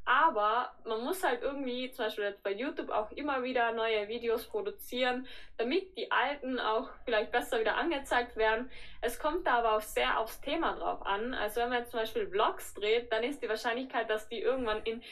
Aber 0.06 0.70
man 0.84 1.02
muss 1.02 1.24
halt 1.24 1.42
irgendwie, 1.42 1.90
zum 1.90 2.04
Beispiel 2.04 2.24
jetzt 2.24 2.42
bei 2.44 2.52
YouTube, 2.52 2.90
auch 2.90 3.10
immer 3.10 3.42
wieder 3.42 3.72
neue 3.72 4.06
Videos 4.06 4.46
produzieren, 4.46 5.26
damit 5.58 5.98
die 5.98 6.12
alten 6.12 6.60
auch 6.60 6.88
vielleicht 7.04 7.32
besser 7.32 7.58
wieder 7.58 7.76
angezeigt 7.76 8.36
werden. 8.36 8.70
Es 9.00 9.18
kommt 9.18 9.48
da 9.48 9.58
aber 9.58 9.76
auch 9.76 9.80
sehr 9.80 10.20
aufs 10.20 10.40
Thema 10.40 10.76
drauf 10.76 11.04
an. 11.04 11.34
Also 11.34 11.60
wenn 11.60 11.70
man 11.70 11.78
jetzt 11.80 11.90
zum 11.90 11.98
Beispiel 11.98 12.28
Vlogs 12.28 12.72
dreht, 12.74 13.12
dann 13.12 13.24
ist 13.24 13.42
die 13.42 13.48
Wahrscheinlichkeit, 13.48 14.08
dass 14.08 14.28
die 14.28 14.38
irgendwann 14.38 14.80
in 14.84 15.02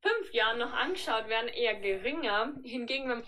fünf 0.00 0.32
Jahren 0.32 0.58
noch 0.58 0.72
angeschaut 0.72 1.28
werden, 1.28 1.48
eher 1.48 1.74
geringer. 1.74 2.54
Hingegen, 2.64 3.10
wenn. 3.10 3.22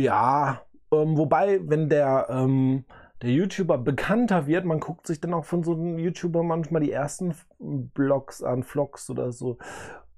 Ja, 0.00 0.64
ähm, 0.92 1.18
wobei, 1.18 1.58
wenn 1.62 1.88
der. 1.88 2.28
Ähm 2.30 2.84
der 3.22 3.30
YouTuber 3.30 3.78
bekannter 3.78 4.46
wird. 4.46 4.64
Man 4.64 4.80
guckt 4.80 5.06
sich 5.06 5.20
dann 5.20 5.34
auch 5.34 5.44
von 5.44 5.62
so 5.64 5.72
einem 5.72 5.98
YouTuber 5.98 6.42
manchmal 6.42 6.82
die 6.82 6.92
ersten 6.92 7.34
Blogs 7.58 8.42
an, 8.42 8.62
Vlogs 8.62 9.10
oder 9.10 9.32
so. 9.32 9.58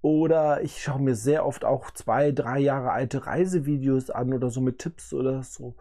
Oder 0.02 0.62
ich 0.62 0.82
schaue 0.82 1.00
mir 1.00 1.14
sehr 1.14 1.44
oft 1.44 1.64
auch 1.64 1.90
zwei, 1.90 2.32
drei 2.32 2.58
Jahre 2.58 2.92
alte 2.92 3.26
Reisevideos 3.26 4.10
an 4.10 4.32
oder 4.32 4.48
so 4.48 4.60
mit 4.60 4.78
Tipps 4.78 5.12
oder 5.12 5.42
so. 5.42 5.76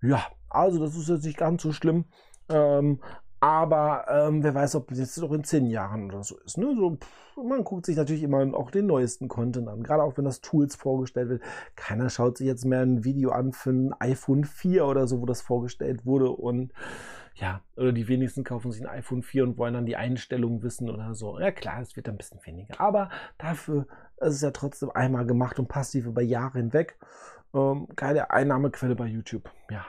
Ja, 0.00 0.26
also 0.48 0.78
das 0.80 0.96
ist 0.96 1.08
jetzt 1.08 1.24
nicht 1.24 1.36
ganz 1.38 1.62
so 1.62 1.72
schlimm. 1.72 2.06
Ähm, 2.48 3.00
aber 3.40 4.06
ähm, 4.08 4.42
wer 4.42 4.54
weiß, 4.54 4.74
ob 4.74 4.88
das 4.88 4.98
jetzt 4.98 5.18
noch 5.18 5.32
in 5.32 5.44
zehn 5.44 5.66
Jahren 5.66 6.06
oder 6.06 6.24
so 6.24 6.36
ist. 6.38 6.58
Ne? 6.58 6.74
So, 6.76 6.96
pff, 6.96 7.36
man 7.36 7.62
guckt 7.62 7.86
sich 7.86 7.96
natürlich 7.96 8.24
immer 8.24 8.54
auch 8.54 8.70
den 8.70 8.86
neuesten 8.86 9.28
Content 9.28 9.68
an. 9.68 9.82
Gerade 9.82 10.02
auch 10.02 10.16
wenn 10.16 10.24
das 10.24 10.40
Tools 10.40 10.74
vorgestellt 10.74 11.28
wird. 11.28 11.42
Keiner 11.76 12.10
schaut 12.10 12.38
sich 12.38 12.46
jetzt 12.46 12.64
mehr 12.64 12.80
ein 12.80 13.04
Video 13.04 13.30
an 13.30 13.52
für 13.52 13.70
ein 13.70 13.94
iPhone 14.00 14.44
4 14.44 14.86
oder 14.86 15.06
so, 15.06 15.20
wo 15.20 15.26
das 15.26 15.40
vorgestellt 15.40 16.04
wurde. 16.04 16.30
Und 16.30 16.72
ja, 17.36 17.60
oder 17.76 17.92
die 17.92 18.08
wenigsten 18.08 18.42
kaufen 18.42 18.72
sich 18.72 18.82
ein 18.82 18.88
iPhone 18.88 19.22
4 19.22 19.44
und 19.44 19.58
wollen 19.58 19.74
dann 19.74 19.86
die 19.86 19.96
Einstellungen 19.96 20.62
wissen 20.64 20.90
oder 20.90 21.14
so. 21.14 21.38
Ja 21.38 21.52
klar, 21.52 21.80
es 21.80 21.94
wird 21.94 22.08
ein 22.08 22.16
bisschen 22.16 22.40
weniger. 22.44 22.80
Aber 22.80 23.08
dafür 23.38 23.86
ist 24.16 24.34
es 24.34 24.40
ja 24.40 24.50
trotzdem 24.50 24.90
einmal 24.90 25.26
gemacht 25.26 25.60
und 25.60 25.68
passiv 25.68 26.06
über 26.06 26.22
Jahre 26.22 26.58
hinweg. 26.58 26.98
Ähm, 27.54 27.86
keine 27.94 28.30
Einnahmequelle 28.30 28.96
bei 28.96 29.06
YouTube. 29.06 29.48
Ja 29.70 29.86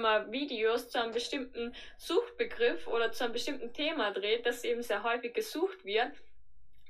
man 0.00 0.32
Videos 0.32 0.88
zu 0.88 1.00
einem 1.00 1.12
bestimmten 1.12 1.74
Suchbegriff 1.98 2.86
oder 2.86 3.12
zu 3.12 3.24
einem 3.24 3.34
bestimmten 3.34 3.72
Thema 3.72 4.10
dreht, 4.12 4.46
das 4.46 4.64
eben 4.64 4.82
sehr 4.82 5.02
häufig 5.02 5.34
gesucht 5.34 5.84
wird, 5.84 6.12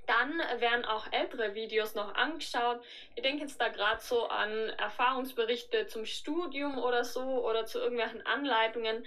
dann 0.06 0.38
werden 0.58 0.84
auch 0.84 1.06
ältere 1.12 1.54
Videos 1.54 1.94
noch 1.94 2.14
angeschaut. 2.14 2.80
Ich 3.14 3.22
denke 3.22 3.42
jetzt 3.42 3.60
da 3.60 3.68
gerade 3.68 4.00
so 4.00 4.26
an 4.26 4.50
Erfahrungsberichte 4.70 5.86
zum 5.86 6.06
Studium 6.06 6.78
oder 6.78 7.04
so 7.04 7.22
oder 7.22 7.66
zu 7.66 7.78
irgendwelchen 7.78 8.24
Anleitungen. 8.26 9.06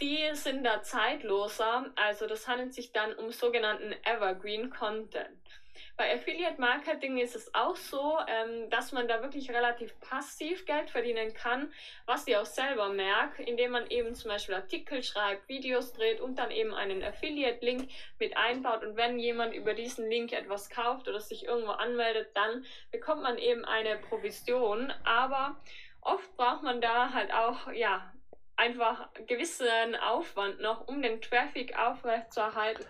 Die 0.00 0.30
sind 0.34 0.64
da 0.64 0.82
zeitloser. 0.82 1.90
Also 1.96 2.26
das 2.26 2.46
handelt 2.46 2.72
sich 2.72 2.92
dann 2.92 3.14
um 3.14 3.32
sogenannten 3.32 3.94
Evergreen 4.04 4.70
Content. 4.70 5.42
Bei 5.98 6.14
Affiliate 6.14 6.60
Marketing 6.60 7.18
ist 7.18 7.34
es 7.34 7.52
auch 7.56 7.74
so, 7.74 8.18
ähm, 8.28 8.70
dass 8.70 8.92
man 8.92 9.08
da 9.08 9.20
wirklich 9.20 9.50
relativ 9.50 9.98
passiv 9.98 10.64
Geld 10.64 10.90
verdienen 10.90 11.34
kann, 11.34 11.72
was 12.06 12.24
ihr 12.28 12.40
auch 12.40 12.46
selber 12.46 12.88
merkt, 12.88 13.40
indem 13.40 13.72
man 13.72 13.90
eben 13.90 14.14
zum 14.14 14.30
Beispiel 14.30 14.54
Artikel 14.54 15.02
schreibt, 15.02 15.48
Videos 15.48 15.92
dreht 15.92 16.20
und 16.20 16.38
dann 16.38 16.52
eben 16.52 16.72
einen 16.72 17.02
Affiliate-Link 17.02 17.90
mit 18.20 18.36
einbaut. 18.36 18.84
Und 18.84 18.96
wenn 18.96 19.18
jemand 19.18 19.54
über 19.54 19.74
diesen 19.74 20.08
Link 20.08 20.32
etwas 20.32 20.70
kauft 20.70 21.08
oder 21.08 21.18
sich 21.18 21.46
irgendwo 21.46 21.72
anmeldet, 21.72 22.28
dann 22.34 22.64
bekommt 22.92 23.24
man 23.24 23.36
eben 23.36 23.64
eine 23.64 23.96
Provision. 23.96 24.92
Aber 25.04 25.56
oft 26.00 26.36
braucht 26.36 26.62
man 26.62 26.80
da 26.80 27.12
halt 27.12 27.32
auch, 27.32 27.72
ja, 27.72 28.14
einfach 28.54 29.08
gewissen 29.26 29.96
Aufwand 29.96 30.60
noch, 30.60 30.86
um 30.86 31.02
den 31.02 31.20
Traffic 31.20 31.76
aufrechtzuerhalten. 31.76 32.86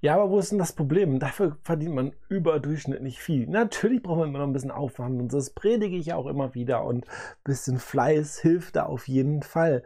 Ja, 0.00 0.14
aber 0.14 0.30
wo 0.30 0.38
ist 0.38 0.52
denn 0.52 0.58
das 0.58 0.72
Problem? 0.72 1.18
Dafür 1.18 1.56
verdient 1.62 1.94
man 1.94 2.12
überdurchschnittlich 2.28 3.20
viel. 3.20 3.48
Natürlich 3.48 4.02
braucht 4.02 4.18
man 4.18 4.28
immer 4.28 4.38
noch 4.38 4.46
ein 4.46 4.52
bisschen 4.52 4.70
Aufwand 4.70 5.20
und 5.20 5.32
das 5.32 5.50
predige 5.50 5.96
ich 5.96 6.12
auch 6.12 6.26
immer 6.26 6.54
wieder 6.54 6.84
und 6.84 7.04
ein 7.06 7.42
bisschen 7.44 7.78
Fleiß 7.78 8.38
hilft 8.38 8.76
da 8.76 8.84
auf 8.84 9.08
jeden 9.08 9.42
Fall. 9.42 9.82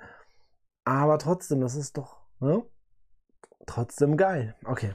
Aber 0.84 1.18
trotzdem, 1.18 1.60
das 1.60 1.76
ist 1.76 1.96
doch 1.96 2.18
ne? 2.40 2.62
trotzdem 3.66 4.16
geil. 4.16 4.54
Okay. 4.64 4.94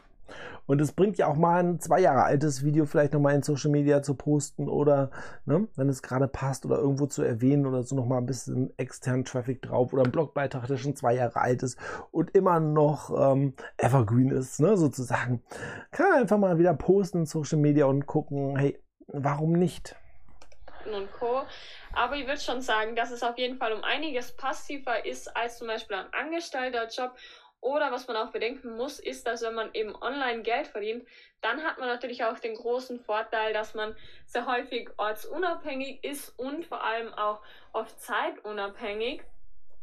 Und 0.67 0.81
es 0.81 0.91
bringt 0.91 1.17
ja 1.17 1.27
auch 1.27 1.35
mal 1.35 1.63
ein 1.63 1.79
zwei 1.79 1.99
Jahre 2.01 2.23
altes 2.23 2.63
Video 2.63 2.85
vielleicht 2.85 3.13
nochmal 3.13 3.35
in 3.35 3.41
Social 3.41 3.71
Media 3.71 4.03
zu 4.03 4.15
posten 4.15 4.69
oder, 4.69 5.09
ne, 5.45 5.67
wenn 5.75 5.89
es 5.89 6.03
gerade 6.03 6.27
passt 6.27 6.65
oder 6.65 6.77
irgendwo 6.77 7.07
zu 7.07 7.23
erwähnen 7.23 7.65
oder 7.65 7.83
so 7.83 7.95
nochmal 7.95 8.19
ein 8.19 8.25
bisschen 8.25 8.77
externen 8.77 9.25
Traffic 9.25 9.61
drauf 9.61 9.93
oder 9.93 10.03
ein 10.03 10.11
Blogbeitrag, 10.11 10.67
der 10.67 10.77
schon 10.77 10.95
zwei 10.95 11.15
Jahre 11.15 11.39
alt 11.39 11.63
ist 11.63 11.79
und 12.11 12.35
immer 12.35 12.59
noch 12.59 13.09
ähm, 13.09 13.53
evergreen 13.77 14.29
ist, 14.29 14.59
ne, 14.59 14.77
sozusagen. 14.77 15.41
Kann 15.91 16.11
einfach 16.13 16.37
mal 16.37 16.59
wieder 16.59 16.73
posten 16.73 17.19
in 17.19 17.25
Social 17.25 17.57
Media 17.57 17.85
und 17.85 18.05
gucken, 18.05 18.57
hey, 18.57 18.77
warum 19.07 19.53
nicht? 19.53 19.95
Und 20.93 21.11
Co. 21.11 21.41
Aber 21.93 22.15
ich 22.15 22.27
würde 22.27 22.39
schon 22.39 22.61
sagen, 22.61 22.95
dass 22.95 23.11
es 23.11 23.23
auf 23.23 23.37
jeden 23.37 23.57
Fall 23.57 23.73
um 23.73 23.83
einiges 23.83 24.31
passiver 24.35 25.05
ist 25.05 25.35
als 25.35 25.57
zum 25.57 25.67
Beispiel 25.67 25.97
ein 25.97 26.13
angestellter 26.13 26.87
Job 26.87 27.15
oder 27.61 27.91
was 27.91 28.07
man 28.07 28.15
auch 28.17 28.31
bedenken 28.31 28.75
muss, 28.75 28.99
ist, 28.99 29.27
dass 29.27 29.41
wenn 29.41 29.53
man 29.53 29.73
eben 29.73 29.95
online 30.01 30.41
Geld 30.41 30.67
verdient, 30.67 31.07
dann 31.41 31.63
hat 31.63 31.79
man 31.79 31.87
natürlich 31.87 32.23
auch 32.23 32.39
den 32.39 32.55
großen 32.55 32.99
Vorteil, 32.99 33.53
dass 33.53 33.73
man 33.73 33.95
sehr 34.25 34.45
häufig 34.45 34.89
ortsunabhängig 34.97 36.03
ist 36.03 36.37
und 36.37 36.65
vor 36.65 36.83
allem 36.83 37.13
auch 37.13 37.41
oft 37.73 37.99
zeitunabhängig. 37.99 39.23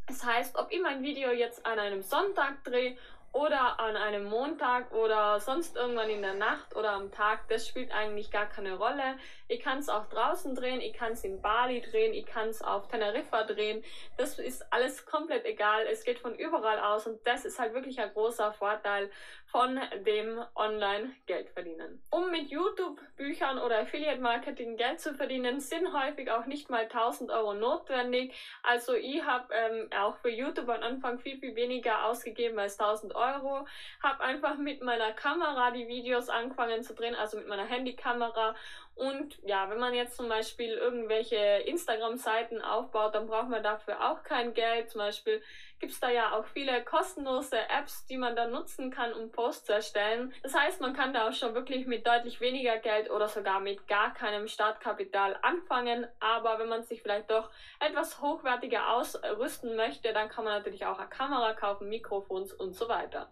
Das 0.06 0.24
heißt, 0.24 0.56
ob 0.56 0.70
ich 0.70 0.80
mein 0.80 1.02
Video 1.02 1.30
jetzt 1.30 1.64
an 1.66 1.78
einem 1.78 2.02
Sonntag 2.02 2.62
drehe 2.64 2.96
oder 3.34 3.80
an 3.80 3.96
einem 3.96 4.24
Montag 4.24 4.92
oder 4.92 5.40
sonst 5.40 5.74
irgendwann 5.74 6.08
in 6.08 6.22
der 6.22 6.34
Nacht 6.34 6.76
oder 6.76 6.92
am 6.92 7.10
Tag, 7.10 7.48
das 7.48 7.66
spielt 7.66 7.90
eigentlich 7.90 8.30
gar 8.30 8.46
keine 8.46 8.76
Rolle. 8.76 9.18
Ich 9.48 9.60
kann 9.60 9.78
es 9.78 9.88
auch 9.88 10.08
draußen 10.08 10.54
drehen, 10.54 10.80
ich 10.80 10.92
kann 10.92 11.12
es 11.12 11.24
in 11.24 11.42
Bali 11.42 11.80
drehen, 11.80 12.14
ich 12.14 12.26
kann 12.26 12.48
es 12.48 12.62
auf 12.62 12.86
Teneriffa 12.86 13.42
drehen. 13.42 13.82
Das 14.16 14.38
ist 14.38 14.72
alles 14.72 15.04
komplett 15.04 15.44
egal. 15.46 15.84
Es 15.90 16.04
geht 16.04 16.20
von 16.20 16.36
überall 16.36 16.78
aus 16.78 17.08
und 17.08 17.26
das 17.26 17.44
ist 17.44 17.58
halt 17.58 17.74
wirklich 17.74 17.98
ein 18.00 18.12
großer 18.12 18.52
Vorteil 18.52 19.10
von 19.54 19.78
dem 20.04 20.40
Online-Geld 20.56 21.50
verdienen. 21.50 22.02
Um 22.10 22.28
mit 22.32 22.50
YouTube-Büchern 22.50 23.58
oder 23.58 23.82
Affiliate-Marketing 23.82 24.76
Geld 24.76 24.98
zu 25.00 25.14
verdienen, 25.14 25.60
sind 25.60 25.92
häufig 25.92 26.28
auch 26.32 26.46
nicht 26.46 26.70
mal 26.70 26.82
1000 26.82 27.30
Euro 27.30 27.54
notwendig. 27.54 28.34
Also 28.64 28.94
ich 28.94 29.22
habe 29.24 29.54
ähm, 29.54 29.88
auch 29.96 30.16
für 30.16 30.28
YouTube 30.28 30.68
am 30.68 30.82
Anfang 30.82 31.20
viel, 31.20 31.38
viel 31.38 31.54
weniger 31.54 32.04
ausgegeben 32.06 32.58
als 32.58 32.80
1000 32.80 33.14
Euro. 33.14 33.64
Habe 34.02 34.24
einfach 34.24 34.58
mit 34.58 34.82
meiner 34.82 35.12
Kamera 35.12 35.70
die 35.70 35.86
Videos 35.86 36.30
angefangen 36.30 36.82
zu 36.82 36.92
drehen, 36.92 37.14
also 37.14 37.36
mit 37.36 37.46
meiner 37.46 37.64
Handykamera 37.64 38.56
und 38.94 39.38
ja, 39.42 39.68
wenn 39.70 39.80
man 39.80 39.92
jetzt 39.92 40.16
zum 40.16 40.28
Beispiel 40.28 40.74
irgendwelche 40.74 41.36
Instagram-Seiten 41.36 42.62
aufbaut, 42.62 43.14
dann 43.14 43.26
braucht 43.26 43.48
man 43.48 43.62
dafür 43.62 44.10
auch 44.10 44.22
kein 44.22 44.54
Geld. 44.54 44.90
Zum 44.90 45.00
Beispiel 45.00 45.42
gibt 45.80 45.92
es 45.92 46.00
da 46.00 46.08
ja 46.08 46.32
auch 46.32 46.46
viele 46.46 46.82
kostenlose 46.84 47.58
Apps, 47.68 48.06
die 48.06 48.16
man 48.16 48.36
dann 48.36 48.52
nutzen 48.52 48.90
kann, 48.90 49.12
um 49.12 49.32
Posts 49.32 49.66
zu 49.66 49.72
erstellen. 49.72 50.32
Das 50.42 50.54
heißt, 50.54 50.80
man 50.80 50.94
kann 50.94 51.12
da 51.12 51.28
auch 51.28 51.32
schon 51.32 51.54
wirklich 51.54 51.86
mit 51.86 52.06
deutlich 52.06 52.40
weniger 52.40 52.78
Geld 52.78 53.10
oder 53.10 53.28
sogar 53.28 53.60
mit 53.60 53.86
gar 53.88 54.14
keinem 54.14 54.46
Startkapital 54.46 55.36
anfangen. 55.42 56.06
Aber 56.20 56.58
wenn 56.60 56.68
man 56.68 56.84
sich 56.84 57.02
vielleicht 57.02 57.30
doch 57.30 57.50
etwas 57.80 58.20
hochwertiger 58.20 58.90
ausrüsten 58.90 59.74
möchte, 59.76 60.12
dann 60.12 60.28
kann 60.28 60.44
man 60.44 60.54
natürlich 60.54 60.86
auch 60.86 60.98
eine 60.98 61.08
Kamera 61.08 61.52
kaufen, 61.52 61.88
Mikrofons 61.88 62.52
und 62.52 62.74
so 62.74 62.88
weiter. 62.88 63.28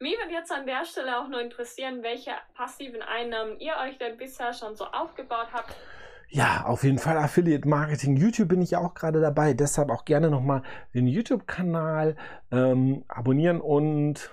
Mich 0.00 0.18
würde 0.18 0.32
jetzt 0.32 0.52
an 0.52 0.66
der 0.66 0.84
Stelle 0.84 1.18
auch 1.18 1.28
nur 1.28 1.40
interessieren, 1.40 2.02
welche 2.02 2.32
passiven 2.54 3.00
Einnahmen 3.00 3.58
ihr 3.60 3.76
euch 3.76 3.96
denn 3.96 4.16
bisher 4.16 4.52
schon 4.52 4.74
so 4.74 4.84
aufgebaut 5.04 5.48
habt. 5.52 5.74
Ja, 6.28 6.64
auf 6.66 6.82
jeden 6.82 6.98
Fall 6.98 7.16
Affiliate 7.16 7.68
Marketing. 7.68 8.16
YouTube 8.16 8.48
bin 8.48 8.60
ich 8.60 8.72
ja 8.72 8.80
auch 8.80 8.94
gerade 8.94 9.20
dabei. 9.20 9.54
Deshalb 9.54 9.90
auch 9.90 10.04
gerne 10.04 10.30
nochmal 10.30 10.62
den 10.94 11.06
YouTube-Kanal 11.06 12.16
ähm, 12.50 13.04
abonnieren 13.08 13.60
und 13.60 14.32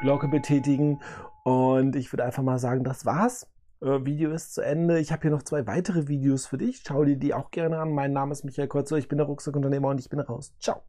Glocke 0.00 0.28
betätigen. 0.28 1.00
Und 1.42 1.96
ich 1.96 2.12
würde 2.12 2.24
einfach 2.24 2.42
mal 2.42 2.58
sagen, 2.58 2.84
das 2.84 3.04
war's. 3.04 3.48
Äh, 3.80 4.04
Video 4.04 4.30
ist 4.30 4.54
zu 4.54 4.60
Ende. 4.60 4.98
Ich 5.00 5.12
habe 5.12 5.22
hier 5.22 5.30
noch 5.30 5.42
zwei 5.42 5.66
weitere 5.66 6.08
Videos 6.08 6.46
für 6.46 6.58
dich. 6.58 6.82
Schau 6.86 7.04
dir 7.04 7.16
die 7.16 7.34
auch 7.34 7.50
gerne 7.50 7.78
an. 7.78 7.92
Mein 7.92 8.12
Name 8.12 8.32
ist 8.32 8.44
Michael 8.44 8.68
Kreuzer, 8.68 8.96
ich 8.96 9.08
bin 9.08 9.18
der 9.18 9.26
Rucksackunternehmer 9.26 9.88
und 9.88 10.00
ich 10.00 10.08
bin 10.08 10.20
raus. 10.20 10.54
Ciao. 10.60 10.82